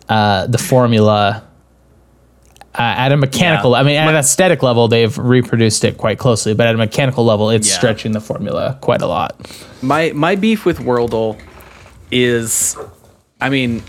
[0.09, 1.43] uh, the formula
[2.75, 3.71] uh, at a mechanical.
[3.71, 3.79] Yeah.
[3.79, 7.25] I mean, at an aesthetic level, they've reproduced it quite closely, but at a mechanical
[7.25, 7.75] level, it's Yeah.
[7.75, 9.35] stretching the formula quite a lot.
[9.81, 11.39] my my beef with Worldle
[12.11, 12.77] is,
[13.41, 13.83] I mean,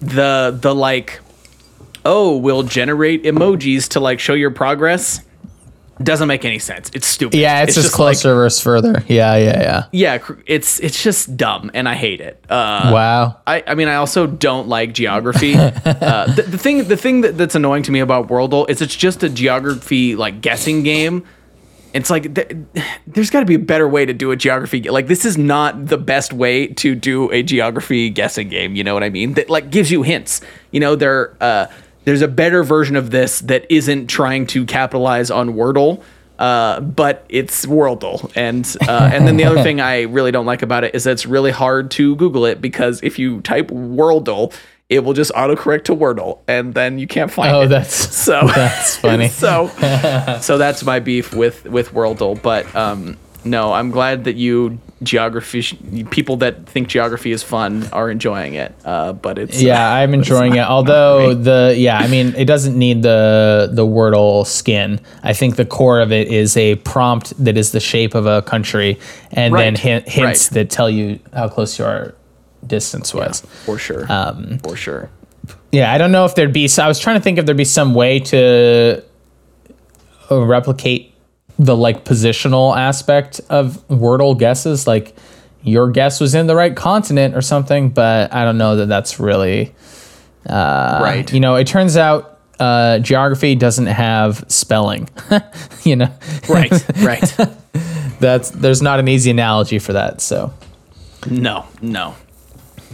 [0.00, 1.20] the the like,
[2.06, 5.20] oh, we'll generate emojis to like show your progress.
[6.02, 6.90] Doesn't make any sense.
[6.92, 7.38] It's stupid.
[7.38, 9.02] Yeah, it's, just, like- closer versus further.
[9.08, 9.84] Yeah, yeah, yeah.
[9.92, 12.44] yeah, it's it's just dumb, and I hate it.
[12.50, 13.40] Uh, wow.
[13.46, 15.54] I, I mean, I also don't like geography.
[15.56, 15.70] uh,
[16.34, 19.22] the, the thing, the thing that, that's annoying to me about Worldle is it's just
[19.22, 21.24] a geography like guessing game.
[21.94, 22.54] It's like th-
[23.06, 24.82] there's got to be a better way to do a geography.
[24.82, 28.76] Like this is not the best way to do a geography guessing game.
[28.76, 29.32] You know what I mean?
[29.32, 30.42] That like gives you hints.
[30.72, 31.68] You know, there uh,
[32.06, 36.02] there's a better version of this that isn't trying to capitalize on Wordle.
[36.38, 40.60] Uh, but it's Worldle, and uh, and then the other thing I really don't like
[40.60, 44.54] about it is that it's really hard to Google it because if you type Worldle,
[44.90, 47.64] it will just autocorrect to Wordle, and then you can't find Oh, it.
[47.64, 49.28] Oh, that's so that's funny.
[49.28, 49.68] so
[50.42, 52.42] so that's my beef with with Worldle.
[52.42, 55.62] But um, no, I'm glad that you geography
[56.10, 58.74] people that think geography is fun are enjoying it.
[58.84, 60.64] Uh, but it's Yeah, I'm enjoying it.
[60.64, 65.00] Although the yeah, I mean, it doesn't need the the Wordle skin.
[65.22, 68.40] I think the core of it is a prompt that is the shape of a
[68.42, 68.98] country,
[69.32, 70.54] and then Right, hint, hints right.
[70.54, 72.14] that tell you how close you are
[72.66, 73.42] distance wise.
[73.64, 75.10] for sure, Um, for sure.
[75.72, 76.68] Yeah, I don't know if there'd be.
[76.68, 79.02] So I was trying to think if there'd be some way to
[80.30, 81.12] uh, replicate
[81.58, 85.16] the like positional aspect of Wordle guesses, like
[85.62, 87.90] your guess was in the right continent or something.
[87.90, 89.74] But I don't know that that's really
[90.48, 91.32] uh, Right.
[91.32, 95.08] You know, it turns out uh, geography doesn't have spelling.
[95.82, 96.12] you know,
[96.48, 97.34] Right, right.
[98.20, 100.20] that's there's not an easy analogy for that.
[100.20, 100.52] So
[101.28, 102.14] No, no.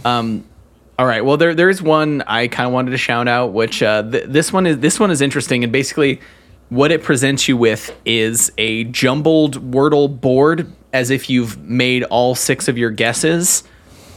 [0.03, 0.43] Um,
[0.99, 1.23] all right.
[1.23, 4.25] Well, there there is one I kind of wanted to shout out, which uh, th-
[4.27, 6.19] this one is this one is interesting, and basically,
[6.73, 12.33] what it presents you with is a jumbled Wordle board, as if you've made all
[12.33, 13.63] six of your guesses,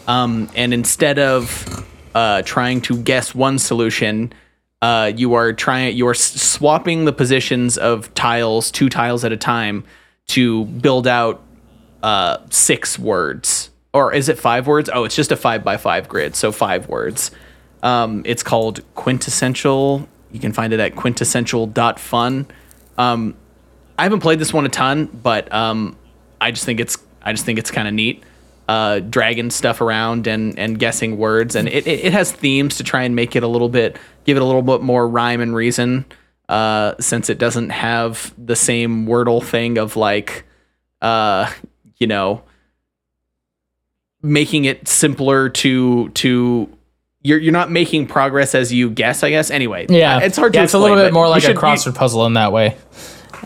[0.07, 4.33] um, and instead of uh, trying to guess one solution.
[4.81, 5.97] Uh, you are trying.
[5.97, 9.85] You are swapping the positions of tiles, two tiles at a time,
[10.29, 11.43] to build out
[12.03, 13.71] uh, six words.
[13.93, 14.89] Or is it five words?
[14.93, 17.31] Oh, it's just a five by five grid, so five words.
[17.83, 20.09] Um, it's called Quintessential.
[20.37, 22.47] You can find it at quintessential.fun.
[22.99, 23.34] Um,
[23.99, 25.97] I haven't played this one a ton, but um,
[26.39, 28.22] I just think it's I just think it's kind of neat.
[28.68, 32.84] Uh, dragging stuff around and and guessing words, and it, it it has themes to
[32.84, 35.55] try and make it a little bit give it a little bit more rhyme and
[35.55, 36.05] reason.
[36.51, 40.45] Uh, since it doesn't have the same Wordle thing of like,
[41.01, 41.51] uh,
[41.97, 42.43] you know,
[44.20, 46.76] making it simpler to to
[47.27, 49.22] you're you're not making progress as you guess.
[49.22, 49.87] I guess anyway.
[49.89, 50.59] yeah, it's hard to.
[50.59, 52.53] Yeah, it's a little bit more you like a should- you- crossword puzzle in that
[52.53, 52.77] way.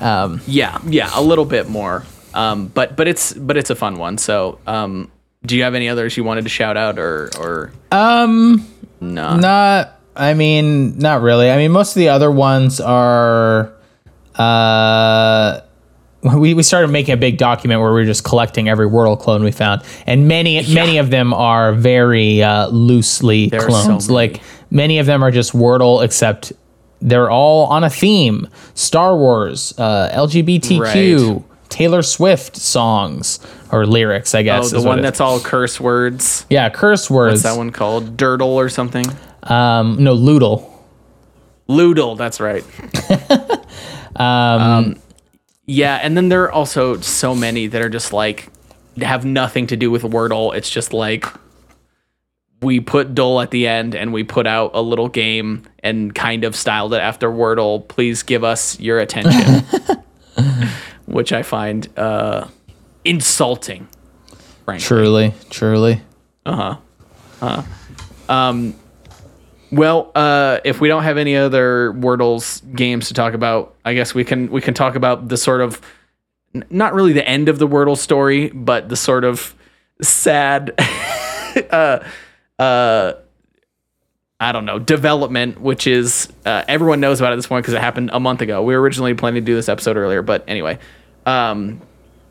[0.01, 2.05] Um, yeah, yeah, a little bit more.
[2.33, 4.16] Um, but but it's but it's a fun one.
[4.18, 5.11] So um,
[5.45, 8.66] do you have any others you wanted to shout out or or um,
[9.01, 9.37] no?
[9.37, 11.51] Not, I mean, not really.
[11.51, 13.72] I mean, most of the other ones are,
[14.37, 15.61] uh,
[16.23, 19.43] we, we started making a big document where we were just collecting every Wordle clone
[19.43, 24.09] we found, and many many of them are very uh, loosely There so clones.
[24.09, 24.14] many.
[24.14, 26.53] like many of them are just Wordle, except
[27.01, 30.79] they're all on a theme: Star Wars, uh, LGBTQ,
[31.37, 31.45] Right.
[31.71, 33.39] Taylor Swift songs
[33.73, 34.35] or lyrics.
[34.35, 36.45] I guess Oh, the one that's all curse words.
[36.51, 37.43] yeah, curse words.
[37.43, 38.16] What's that one called?
[38.18, 39.07] Dirtle or something?
[39.45, 40.68] Um, no, Lewdle.
[41.68, 42.64] Lewdle, that's right.
[44.16, 44.97] um,
[45.67, 48.49] yeah, and then there are also so many that are just like
[49.01, 50.55] have nothing to do with Wordle.
[50.55, 51.27] It's just like
[52.63, 56.45] we put Dole at the end and we put out a little game and kind
[56.45, 57.87] of styled it after Wordle.
[57.89, 59.65] Please give us your attention,
[61.07, 62.49] which I find uh,
[63.05, 63.89] insulting.
[64.81, 66.03] Truly, truly.
[66.45, 66.77] Uh huh.
[67.41, 67.63] Uh-huh.
[68.29, 68.75] truly.
[69.73, 74.14] Well, uh, if we don't have any other Wordles games to talk about, I guess
[74.14, 75.81] we can we can talk about the sort of
[76.71, 79.55] not really the end of the Wordle story, but the sort of
[80.03, 80.75] sad,
[81.71, 82.01] uh,
[82.59, 83.12] uh,
[84.41, 87.81] I don't know, development, which is uh, everyone knows about at this point because it
[87.81, 88.62] happened a month ago.
[88.62, 90.81] We were originally planning to do this episode earlier, but anyway,
[91.27, 91.81] um,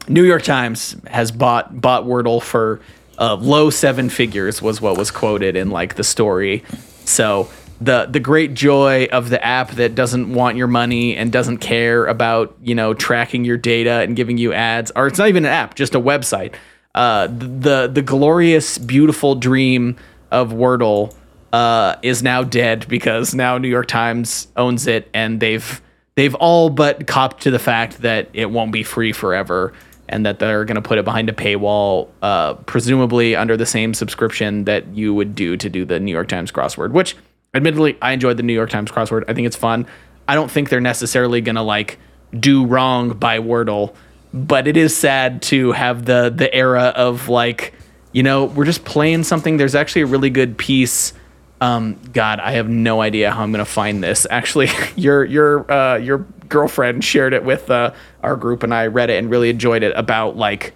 [0.09, 2.81] New York Times has bought bought Wordle for
[3.17, 6.63] uh, low seven figures was what was quoted in like the story.
[7.05, 7.49] So
[7.81, 12.05] the the great joy of the app that doesn't want your money and doesn't care
[12.05, 15.51] about you know tracking your data and giving you ads, or it's not even an
[15.51, 16.53] app, just a website.
[16.95, 19.95] Uh, the the glorious, beautiful dream
[20.31, 21.15] of Wordle
[21.53, 25.81] uh, is now dead because now New York Times owns it and they've
[26.15, 29.73] they've all but copped to the fact that it won't be free forever
[30.09, 33.93] and that they're going to put it behind a paywall, uh, presumably under the same
[33.93, 36.91] subscription that you would do to do the New York Times crossword.
[36.91, 37.15] Which,
[37.53, 39.23] admittedly, I enjoyed the New York Times crossword.
[39.27, 39.85] I think it's fun.
[40.27, 41.99] I don't think they're necessarily going to like
[42.37, 43.95] do wrong by Wordle,
[44.33, 47.73] but it is sad to have the the era of like,
[48.11, 49.57] you know, we're just playing something.
[49.57, 51.13] There's actually a really good piece
[51.61, 54.25] um, God, I have no idea how I'm gonna find this.
[54.29, 57.93] Actually, your your uh, your girlfriend shared it with uh,
[58.23, 59.93] our group, and I read it and really enjoyed it.
[59.95, 60.73] About like,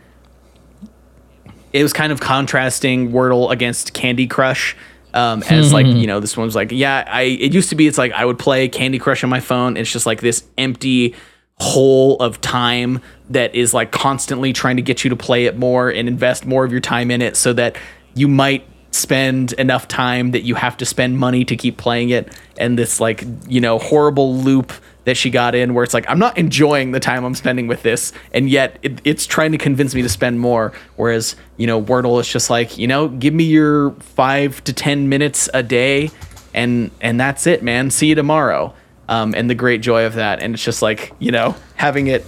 [1.71, 4.75] it was kind of contrasting Wordle against Candy Crush.
[5.13, 7.21] Um, as like you know, this one's like, yeah, I.
[7.21, 9.77] It used to be, it's like I would play Candy Crush on my phone.
[9.77, 11.15] It's just like this empty
[11.59, 15.89] hole of time that is like constantly trying to get you to play it more
[15.89, 17.77] and invest more of your time in it, so that
[18.15, 22.31] you might spend enough time that you have to spend money to keep playing it.
[22.57, 24.71] And this like you know horrible loop
[25.05, 27.83] that she got in where it's like i'm not enjoying the time i'm spending with
[27.83, 28.13] this.
[28.31, 30.73] And yet it, it's trying to convince me to spend more.
[30.95, 35.09] Whereas you know wordle is just like you know give me your five to ten
[35.09, 36.11] minutes a day
[36.53, 37.89] and and that's it man.
[37.89, 38.73] See you tomorrow.
[39.09, 40.41] Um, and the great joy of that.
[40.41, 42.25] And it's just like you know having it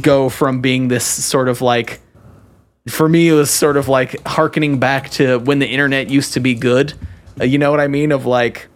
[0.00, 2.00] go from being this sort of like
[2.88, 6.40] for me it was sort of like harkening back to when the internet used to
[6.40, 6.94] be good.
[7.40, 8.12] Uh, you know what i mean?
[8.12, 8.68] Of like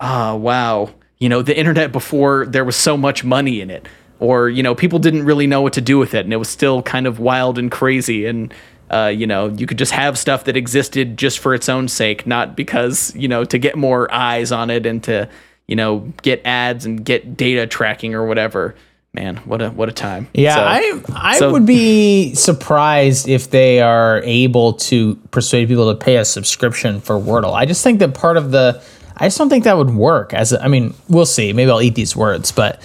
[0.00, 0.90] ah wow.
[1.18, 3.86] You know the internet before there was so much money in it
[4.20, 6.48] or you know people didn't really know what to do with it and it was
[6.48, 8.52] still kind of wild and crazy and
[8.90, 12.26] uh, you know you could just have stuff that existed just for its own sake
[12.26, 15.28] not because you know to get more eyes on it and to
[15.66, 18.74] you know get ads and get data tracking or whatever
[19.14, 23.50] man what a what a time Yeah, So- I I so- would be surprised if
[23.50, 27.54] they are able to persuade people to pay a subscription for Wordle.
[27.54, 28.82] I just think that part of the
[29.16, 30.34] I just don't think that would work.
[30.34, 31.52] As a, I mean, we'll see.
[31.52, 32.82] Maybe I'll eat these words, but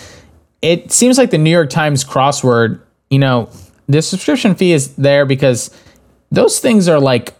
[0.61, 2.82] it seems like the New York Times crossword.
[3.09, 3.49] You know,
[3.88, 5.71] the subscription fee is there because
[6.30, 7.34] those things are like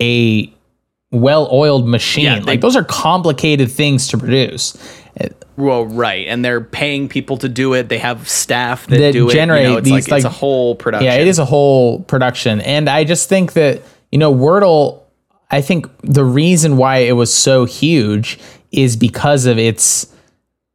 [0.00, 0.52] a
[1.10, 2.24] well-oiled machine.
[2.24, 4.76] Yeah, they- like those are complicated things to produce.
[5.56, 7.88] Well, right, and they're paying people to do it.
[7.88, 9.32] They have staff that, That do it.
[9.32, 11.06] generate you know, it's these, like, it's like- a whole production.
[11.06, 12.60] Yeah, it is a whole production.
[12.60, 13.82] And I just think that,
[14.12, 15.00] you know, Wordle,
[15.50, 18.38] I think the reason why it was so huge
[18.72, 20.06] is because of its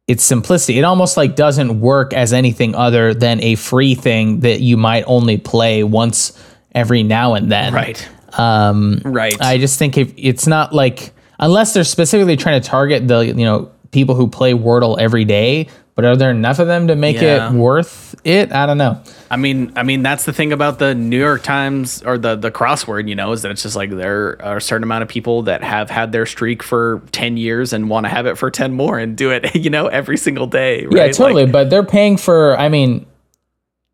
[0.08, 0.78] its simplicity.
[0.78, 5.04] It almost like doesn't work as anything other than a free thing that you might
[5.06, 6.32] only play once
[6.74, 7.72] every now and then.
[7.72, 8.08] Right.
[8.32, 9.40] Um Right.
[9.40, 13.44] I just think if it's not like unless they're specifically trying to target the you
[13.44, 17.20] know people who play Wordle every day, but are there enough of them to make
[17.20, 17.48] Yeah.
[17.50, 18.50] it worth it?
[18.52, 18.98] I don't know.
[19.30, 22.50] I mean, I mean that's the thing about the New York Times or the the
[22.50, 25.42] crossword, you know, is that it's just like there are a certain amount of people
[25.42, 28.72] that have had their streak for ten years and want to have it for ten
[28.72, 30.84] more and do it, you know, every single day.
[30.86, 30.96] Right?
[30.96, 31.46] Yeah, Like, totally.
[31.46, 32.58] but they're paying for.
[32.58, 33.04] I mean,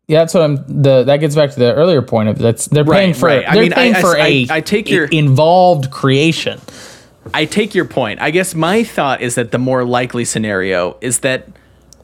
[0.07, 0.55] yeah, that's what I'm.
[0.81, 3.25] The that gets back to the earlier point of that's they're paying Right, for.
[3.27, 3.47] right.
[3.47, 6.59] I They're mean, paying I- for I- a I take your- involved creation.
[7.33, 8.21] I take your point.
[8.21, 11.47] I guess my thought is that the more likely scenario is that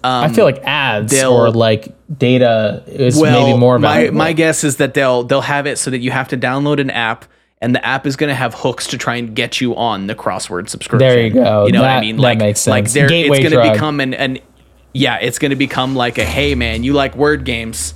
[0.04, 4.18] I feel um, like ads or like data is well, maybe more my valuable.
[4.18, 6.90] my guess is that they'll they'll have it so that you have to download an
[6.90, 7.26] app.
[7.62, 10.14] And the app is going to have hooks to try and get you on the
[10.14, 11.00] crossword subscription.
[11.00, 11.66] There you go.
[11.66, 12.18] You know what I mean?
[12.18, 12.94] that Like, makes like sense.
[12.94, 14.40] there, Gateway it's going to become an, an
[14.94, 17.96] yeah, it's going to become like a hey man, you like word games?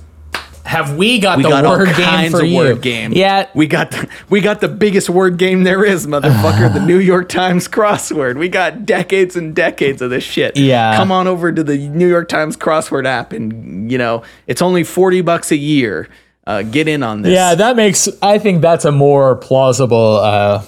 [0.64, 2.56] Have we got We the got word game for you?
[2.56, 3.12] word game.
[3.12, 6.72] Yeah, we got the, we got the biggest word game there is, motherfucker.
[6.72, 8.36] the New York Times crossword.
[8.38, 10.56] We got decades and decades of this shit.
[10.56, 10.96] Yeah.
[10.96, 14.84] come on over to the New York Times crossword app, and you know it's only
[14.84, 16.08] forty bucks a year.
[16.46, 17.32] Uh, get in on this.
[17.32, 18.08] Yeah, that makes.
[18.22, 20.64] I think that's a more plausible uh,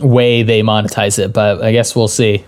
[0.00, 2.44] way they monetize it, but I guess we'll see.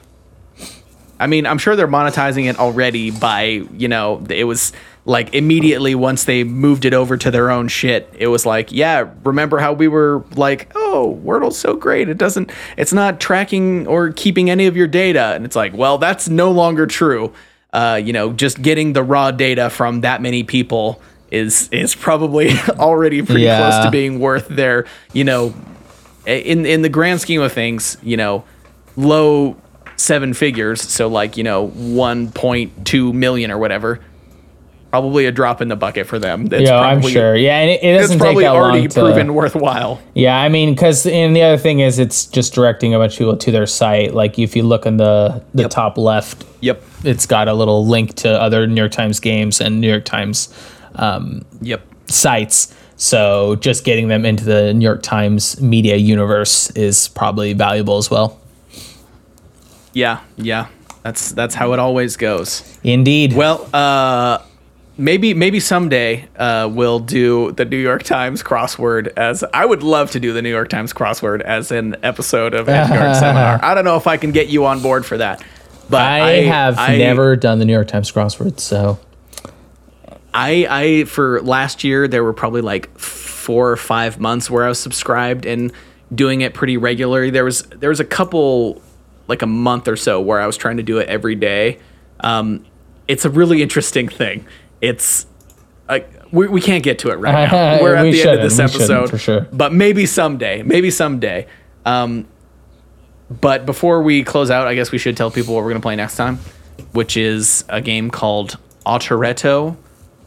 [1.19, 4.73] I mean, I'm sure they're monetizing it already by, you know, it was
[5.07, 9.09] like immediately once they moved it over to their own shit, it was like, yeah,
[9.25, 12.09] remember how we were like, oh, Wordle's so great.
[12.09, 15.33] It doesn't, it's not tracking or keeping any of your data.
[15.35, 17.33] And it's like, well, that's no longer true.
[17.73, 22.53] Uh, you know, just getting the raw data from that many people is is probably
[22.79, 23.59] already pretty Yeah.
[23.59, 25.53] close to being worth their, you know,
[26.25, 28.45] in in the grand scheme of things, you know,
[28.97, 29.57] low
[29.97, 34.01] seven figures, so like, you know, 1.2 million or whatever,
[34.95, 36.47] probably a drop in the bucket for them.
[36.47, 37.34] That's yeah, I'm probably- sure.
[37.34, 39.01] Yeah, and it, it doesn't take probably that already long to.
[39.01, 40.01] proven worthwhile.
[40.14, 43.18] Yeah, I mean, because and the other thing is, it's just directing a bunch of
[43.18, 44.14] people to their site.
[44.14, 45.70] Like if you look in the the Yep.
[45.72, 46.80] top left, Yep.
[47.03, 50.49] it's got a little link to other New York Times games and New York Times
[50.95, 51.82] um, Yep.
[52.07, 52.72] sites.
[52.97, 58.09] So just getting them into the New York Times media universe is probably valuable as
[58.12, 58.38] well.
[59.92, 60.66] Yeah, yeah.
[61.03, 62.62] That's that's how it always goes.
[62.84, 63.32] Indeed.
[63.34, 64.38] Well, uh
[64.97, 70.11] maybe maybe someday uh, we'll do the New York Times crossword as I would love
[70.12, 73.61] to do the New York Times crossword as an episode of Edgeguard Seminar.
[73.62, 75.42] I don't know if I can get you on board for that.
[75.90, 78.99] But I, have I- never done the New York Times crossword, so
[80.32, 84.68] I I for last year there were probably like four or five months where I
[84.68, 85.72] was subscribed and
[86.14, 87.30] doing it pretty regularly.
[87.30, 88.80] There was there was a couple
[89.28, 91.78] like a month or so where I was trying to do it every day.
[92.20, 92.64] Um,
[93.07, 94.47] it's a really interesting thing.
[94.89, 95.26] It's
[95.89, 97.80] like we, we can't get to it right now.
[97.82, 98.72] We're at We the end of this shouldn't.
[98.72, 99.41] We shouldn't, episode for sure.
[99.53, 100.62] but maybe someday.
[100.62, 101.47] Maybe someday.
[101.85, 102.26] Um,
[103.30, 105.85] but before we close out, I guess we should tell people what we're going to
[105.85, 106.39] play next time,
[106.93, 109.76] which is a game called Otteretto,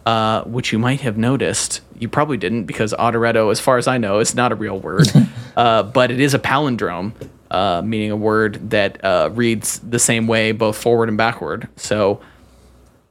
[0.05, 1.81] uh, which you might have noticed.
[1.99, 5.07] You probably didn't because Otteretto, as far as I know, is not a real word,
[5.57, 7.13] uh, but it is a palindrome,
[7.51, 11.67] uh, meaning a word that uh, reads the same way both forward and backward.
[11.75, 12.21] So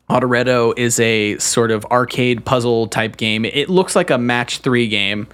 [0.09, 3.45] Otteretto is a sort of arcade puzzle type game.
[3.45, 5.27] It looks like a match three game,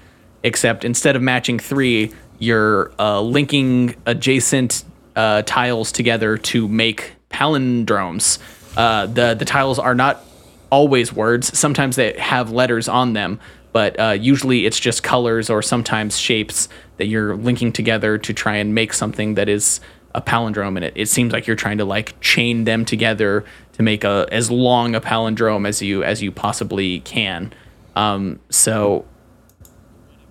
[0.42, 8.38] except instead of matching three, you're uh, linking adjacent uh, tiles together to make palindromes.
[8.76, 10.24] Uh, the the tiles are not
[10.70, 11.56] always words.
[11.56, 13.40] Sometimes they have letters on them,
[13.72, 18.56] but uh, usually it's just colors or sometimes shapes that you're linking together to try
[18.56, 19.80] and make something that is
[20.14, 23.82] a palindrome and it, it seems like you're trying to like chain them together to
[23.82, 27.52] make a as long a palindrome as you as you possibly can.
[27.96, 29.04] Um, so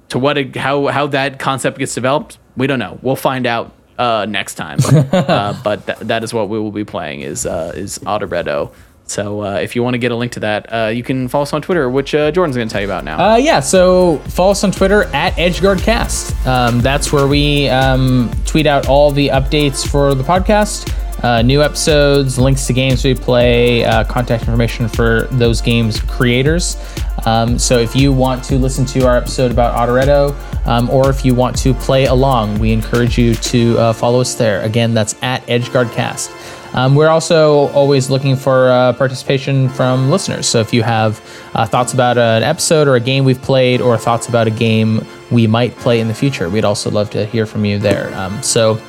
[0.10, 3.00] to what e- how how that concept gets developed we don't know.
[3.02, 4.80] We'll find out uh, next time.
[5.12, 8.74] Uh, but th- that is what we will be playing is uh, is Otteretto
[9.12, 11.44] so uh, if you want to get a link to that uh, you can follow
[11.44, 14.18] us on Twitter which uh, Jordan's going to tell you about now Uh, yeah, so
[14.30, 16.46] follow us on Twitter at EdgeGuardCast.
[16.48, 20.92] Um, that's where we um, tweet out all the updates for the podcast,
[21.24, 26.78] uh, new episodes, links to games we play, uh, contact information for those games creators.
[27.26, 30.34] Um, so if you want to listen to our episode about Otteretto,
[30.68, 34.62] um, or if you want to play along, we encourage you to follow us there.
[34.62, 36.61] Again, that's at EdgeGuardCast.
[36.74, 40.48] Um, we're also always looking for uh, participation from listeners.
[40.48, 41.22] So if you have
[41.54, 45.06] uh, thoughts about an episode or a game we've played, or thoughts about a game
[45.32, 48.14] we might play in the future, we'd also love to hear from you there.
[48.16, 48.82] Um, so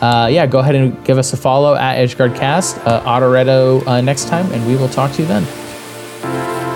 [0.00, 4.28] uh, yeah, go ahead and give us a follow at EdgeGuardCast, uh, Otteretto uh, next
[4.28, 6.71] time, and we will talk to you then.